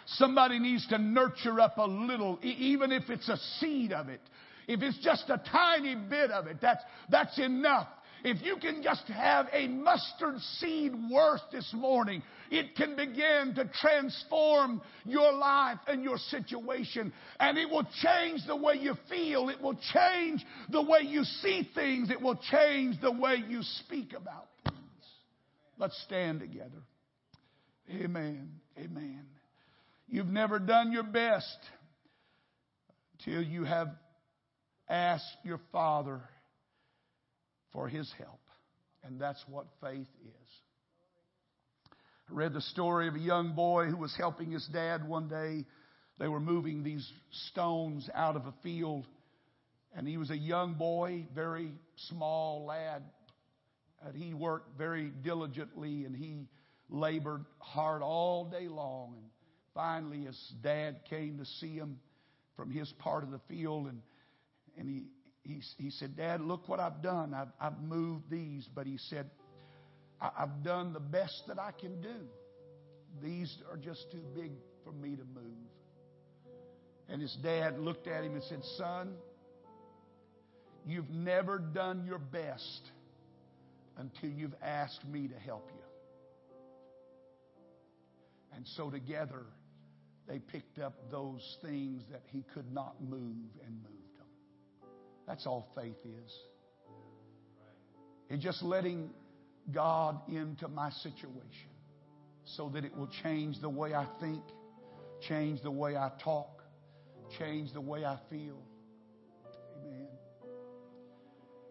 Somebody 0.05 0.57
needs 0.59 0.87
to 0.87 0.97
nurture 0.97 1.59
up 1.59 1.77
a 1.77 1.85
little, 1.85 2.39
even 2.41 2.93
if 2.93 3.09
it's 3.09 3.27
a 3.27 3.37
seed 3.59 3.91
of 3.91 4.07
it. 4.07 4.21
If 4.69 4.81
it's 4.81 4.99
just 4.99 5.29
a 5.29 5.41
tiny 5.51 5.95
bit 5.95 6.31
of 6.31 6.47
it, 6.47 6.57
that's, 6.61 6.83
that's 7.09 7.37
enough 7.39 7.87
if 8.23 8.41
you 8.41 8.55
can 8.57 8.81
just 8.81 9.05
have 9.07 9.47
a 9.51 9.67
mustard 9.67 10.39
seed 10.59 10.93
worth 11.11 11.41
this 11.51 11.69
morning, 11.73 12.23
it 12.49 12.75
can 12.75 12.95
begin 12.95 13.53
to 13.55 13.69
transform 13.81 14.81
your 15.03 15.33
life 15.33 15.79
and 15.87 16.03
your 16.03 16.17
situation. 16.17 17.11
And 17.39 17.57
it 17.57 17.69
will 17.69 17.87
change 18.01 18.41
the 18.47 18.55
way 18.55 18.75
you 18.75 18.95
feel. 19.09 19.49
It 19.49 19.61
will 19.61 19.77
change 19.93 20.45
the 20.71 20.81
way 20.81 21.01
you 21.01 21.23
see 21.23 21.69
things. 21.75 22.09
It 22.09 22.21
will 22.21 22.39
change 22.49 23.01
the 23.01 23.11
way 23.11 23.43
you 23.47 23.61
speak 23.61 24.13
about 24.13 24.47
things. 24.63 24.79
Let's 25.77 26.01
stand 26.03 26.39
together. 26.39 26.81
Amen. 27.89 28.51
Amen. 28.77 29.25
You've 30.07 30.27
never 30.27 30.59
done 30.59 30.91
your 30.91 31.03
best 31.03 31.57
till 33.25 33.41
you 33.41 33.65
have 33.65 33.89
asked 34.87 35.37
your 35.43 35.59
Father 35.71 36.21
for 37.73 37.87
his 37.87 38.09
help. 38.17 38.39
And 39.03 39.19
that's 39.19 39.43
what 39.49 39.65
faith 39.81 40.07
is. 40.23 40.49
I 42.29 42.33
read 42.33 42.53
the 42.53 42.61
story 42.61 43.07
of 43.09 43.15
a 43.15 43.19
young 43.19 43.53
boy 43.53 43.87
who 43.87 43.97
was 43.97 44.15
helping 44.17 44.51
his 44.51 44.65
dad 44.71 45.05
one 45.05 45.27
day. 45.27 45.65
They 46.19 46.27
were 46.27 46.39
moving 46.39 46.83
these 46.83 47.05
stones 47.49 48.09
out 48.13 48.35
of 48.37 48.45
a 48.45 48.53
field. 48.63 49.05
And 49.95 50.07
he 50.07 50.17
was 50.17 50.31
a 50.31 50.37
young 50.37 50.75
boy, 50.75 51.25
very 51.35 51.71
small 52.07 52.65
lad. 52.65 53.03
And 54.05 54.15
he 54.15 54.33
worked 54.33 54.77
very 54.77 55.11
diligently 55.23 56.05
and 56.05 56.15
he 56.15 56.47
labored 56.89 57.45
hard 57.59 58.01
all 58.01 58.45
day 58.45 58.67
long. 58.67 59.15
And 59.17 59.25
finally, 59.73 60.25
his 60.25 60.53
dad 60.61 61.01
came 61.09 61.39
to 61.39 61.45
see 61.59 61.75
him 61.75 61.99
from 62.55 62.71
his 62.71 62.91
part 62.99 63.23
of 63.23 63.31
the 63.31 63.41
field. 63.49 63.87
And, 63.87 64.01
and 64.77 64.87
he, 64.87 65.03
he, 65.43 65.61
he 65.77 65.89
said, 65.89 66.15
Dad, 66.15 66.41
look 66.41 66.67
what 66.69 66.79
I've 66.79 67.01
done. 67.01 67.33
I've, 67.33 67.51
I've 67.59 67.81
moved 67.81 68.29
these. 68.29 68.67
But 68.73 68.87
he 68.87 68.97
said, 68.97 69.29
I've 70.21 70.63
done 70.63 70.93
the 70.93 71.01
best 71.01 71.43
that 71.47 71.59
I 71.59 71.71
can 71.71 72.01
do. 72.01 72.15
These 73.21 73.55
are 73.69 73.77
just 73.77 74.09
too 74.11 74.23
big 74.33 74.51
for 74.83 74.91
me 74.91 75.15
to 75.15 75.23
move. 75.25 75.69
And 77.09 77.21
his 77.21 77.35
dad 77.43 77.77
looked 77.79 78.07
at 78.07 78.23
him 78.23 78.33
and 78.33 78.43
said, 78.43 78.63
Son, 78.77 79.13
you've 80.87 81.09
never 81.09 81.59
done 81.59 82.05
your 82.05 82.19
best 82.19 82.91
until 83.97 84.29
you've 84.29 84.55
asked 84.63 85.05
me 85.05 85.27
to 85.27 85.35
help 85.35 85.69
you. 85.75 85.81
And 88.55 88.65
so 88.77 88.89
together, 88.89 89.43
they 90.27 90.39
picked 90.39 90.79
up 90.79 90.93
those 91.11 91.57
things 91.61 92.01
that 92.11 92.21
he 92.31 92.45
could 92.53 92.71
not 92.73 92.95
move 93.01 93.49
and 93.65 93.75
move. 93.83 94.02
That's 95.27 95.45
all 95.45 95.67
faith 95.75 95.97
is. 96.05 96.31
It's 98.29 98.43
just 98.43 98.63
letting 98.63 99.09
God 99.71 100.19
into 100.27 100.67
my 100.67 100.89
situation 100.89 101.69
so 102.45 102.69
that 102.73 102.83
it 102.83 102.95
will 102.95 103.09
change 103.23 103.61
the 103.61 103.69
way 103.69 103.93
I 103.93 104.07
think, 104.19 104.43
change 105.27 105.61
the 105.61 105.71
way 105.71 105.95
I 105.95 106.11
talk, 106.23 106.63
change 107.37 107.71
the 107.73 107.81
way 107.81 108.03
I 108.03 108.17
feel. 108.29 108.57
Amen. 109.77 110.07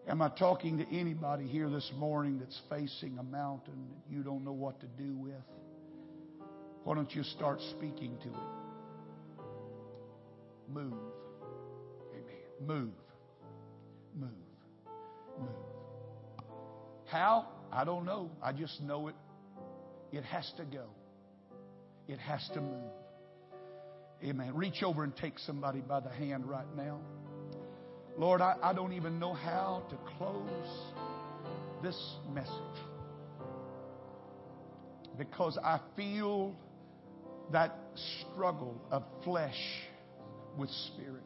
Am 0.07 0.21
I 0.21 0.29
talking 0.29 0.79
to 0.79 0.87
anybody 0.95 1.47
here 1.47 1.69
this 1.69 1.91
morning 1.95 2.39
that's 2.39 2.59
facing 2.69 3.17
a 3.19 3.23
mountain 3.23 3.87
that 3.89 4.13
you 4.13 4.23
don't 4.23 4.43
know 4.43 4.53
what 4.53 4.79
to 4.81 4.87
do 4.87 5.15
with? 5.15 5.33
Why 6.83 6.95
don't 6.95 7.13
you 7.13 7.23
start 7.23 7.61
speaking 7.77 8.17
to 8.23 8.29
it? 8.29 9.43
Move. 10.67 10.93
Amen. 12.13 12.67
Move. 12.67 13.02
Move. 14.15 14.29
Move. 15.39 15.49
How? 17.05 17.47
I 17.71 17.83
don't 17.83 18.05
know. 18.05 18.31
I 18.41 18.51
just 18.51 18.81
know 18.81 19.07
it. 19.07 19.15
It 20.11 20.23
has 20.25 20.51
to 20.57 20.63
go. 20.63 20.85
It 22.07 22.19
has 22.19 22.47
to 22.53 22.61
move. 22.61 22.91
Amen. 24.23 24.55
Reach 24.55 24.83
over 24.83 25.03
and 25.03 25.15
take 25.15 25.39
somebody 25.39 25.81
by 25.81 25.99
the 25.99 26.09
hand 26.09 26.45
right 26.45 26.67
now. 26.75 26.99
Lord, 28.17 28.41
I, 28.41 28.55
I 28.61 28.73
don't 28.73 28.93
even 28.93 29.19
know 29.19 29.33
how 29.33 29.83
to 29.89 29.97
close 30.17 30.69
this 31.81 31.99
message 32.31 32.53
because 35.17 35.57
I 35.63 35.79
feel 35.95 36.55
that 37.51 37.77
struggle 38.21 38.79
of 38.91 39.03
flesh 39.23 39.59
with 40.57 40.69
spirit. 40.69 41.23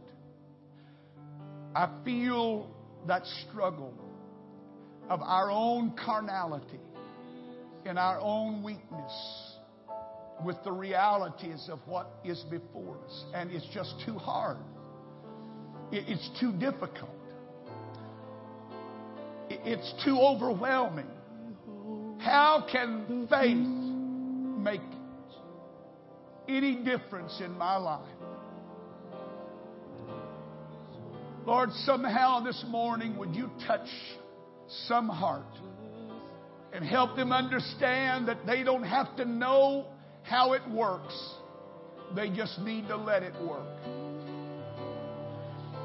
I 1.75 1.89
feel 2.03 2.71
that 3.05 3.23
struggle 3.49 3.93
of 5.09 5.21
our 5.21 5.51
own 5.51 5.93
carnality 6.03 6.79
and 7.85 7.99
our 7.99 8.19
own 8.19 8.63
weakness 8.63 9.43
with 10.45 10.57
the 10.63 10.71
realities 10.71 11.69
of 11.71 11.79
what 11.85 12.09
is 12.25 12.43
before 12.49 12.97
us. 13.05 13.25
And 13.33 13.51
it's 13.51 13.67
just 13.73 13.95
too 14.05 14.17
hard 14.17 14.57
It's 15.91 16.29
too 16.39 16.51
difficult. 16.53 17.11
It's 19.49 19.93
too 20.03 20.17
overwhelming. 20.19 21.07
How 22.19 22.67
can 22.69 23.27
faith 23.29 23.57
make 23.57 24.81
any 26.49 26.75
difference 26.83 27.41
in 27.43 27.57
my 27.57 27.77
life? 27.77 28.26
Lord, 31.47 31.71
somehow 31.85 32.41
this 32.41 32.61
morning, 32.67 33.17
would 33.17 33.33
you 33.33 33.49
touch 33.65 33.87
some 34.87 35.07
heart 35.07 35.45
and 36.73 36.83
help 36.83 37.15
them 37.15 37.31
understand 37.31 38.27
that 38.27 38.45
they 38.45 38.63
don't 38.63 38.83
have 38.83 39.15
to 39.15 39.23
know 39.23 39.85
how 40.23 40.51
it 40.51 40.61
works. 40.69 41.17
They 42.13 42.29
just 42.31 42.59
need 42.59 42.89
to 42.89 42.97
let 42.97 43.23
it 43.23 43.33
work. 43.41 43.65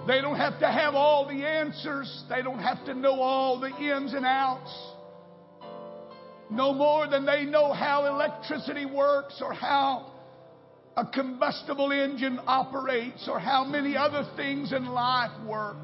They 0.09 0.21
don't 0.21 0.35
have 0.35 0.59
to 0.59 0.67
have 0.67 0.95
all 0.97 1.29
the 1.29 1.47
answers. 1.47 2.25
They 2.29 2.43
don't 2.43 2.59
have 2.59 2.85
to 2.87 2.95
know 2.95 3.21
all 3.21 3.61
the 3.61 3.71
ins 3.71 4.15
and 4.15 4.27
outs. 4.27 4.77
No 6.51 6.75
more 6.75 7.07
than 7.07 7.25
they 7.25 7.45
know 7.45 7.73
how 7.73 8.07
electricity 8.07 8.85
works 8.85 9.41
or 9.41 9.53
how 9.53 10.12
a 10.97 11.07
combustible 11.07 11.91
engine 11.91 12.39
operates 12.47 13.29
or 13.29 13.39
how 13.39 13.65
many 13.65 13.97
other 13.97 14.29
things 14.37 14.73
in 14.73 14.87
life 14.87 15.31
work. 15.47 15.77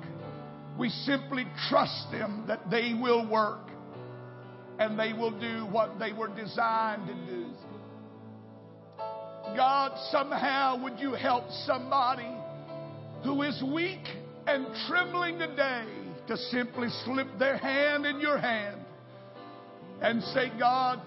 We 0.79 0.91
simply 0.91 1.47
trust 1.69 2.11
them 2.13 2.45
that 2.47 2.71
they 2.71 2.95
will 3.01 3.29
work 3.29 3.69
and 4.79 4.99
they 4.99 5.13
will 5.13 5.39
do 5.39 5.67
what 5.67 5.99
they 5.99 6.13
were 6.13 6.29
designed 6.29 7.07
to 7.09 7.15
do. 7.15 7.47
God, 9.57 9.99
somehow 10.11 10.83
would 10.83 11.01
you 11.01 11.15
help 11.15 11.45
somebody 11.67 12.29
who 13.25 13.43
is 13.43 13.63
weak 13.73 14.07
and 14.47 14.67
trembling 14.87 15.39
today 15.39 15.87
to 16.29 16.37
simply 16.37 16.89
slip 17.05 17.27
their 17.39 17.57
hand 17.57 18.05
in 18.05 18.21
your 18.21 18.39
hand 18.39 18.81
and 20.01 20.23
say, 20.23 20.53
God, 20.59 21.01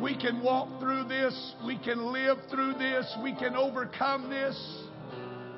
we 0.00 0.16
can 0.16 0.42
walk 0.42 0.80
through 0.80 1.04
this. 1.04 1.54
We 1.66 1.78
can 1.78 2.12
live 2.12 2.38
through 2.50 2.74
this. 2.74 3.16
We 3.22 3.34
can 3.34 3.54
overcome 3.56 4.30
this. 4.30 4.56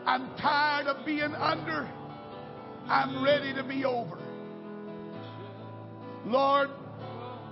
I'm 0.06 0.34
tired 0.36 0.86
of 0.86 1.06
being 1.06 1.34
under. 1.34 1.90
I'm 2.86 3.24
ready 3.24 3.54
to 3.54 3.64
be 3.64 3.84
over. 3.84 4.18
Lord, 6.26 6.68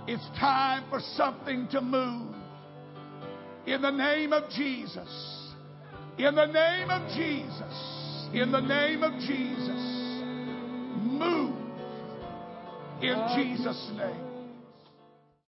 it's 0.07 0.25
time 0.39 0.83
for 0.89 0.99
something 1.15 1.67
to 1.71 1.81
move. 1.81 2.35
In 3.65 3.81
the 3.81 3.91
name 3.91 4.33
of 4.33 4.49
Jesus. 4.51 5.51
In 6.17 6.35
the 6.35 6.45
name 6.45 6.89
of 6.89 7.09
Jesus. 7.15 8.29
In 8.33 8.51
the 8.51 8.59
name 8.59 9.03
of 9.03 9.13
Jesus. 9.21 9.93
Move. 11.01 11.55
In 13.01 13.25
Jesus' 13.35 13.91
name. 13.95 14.32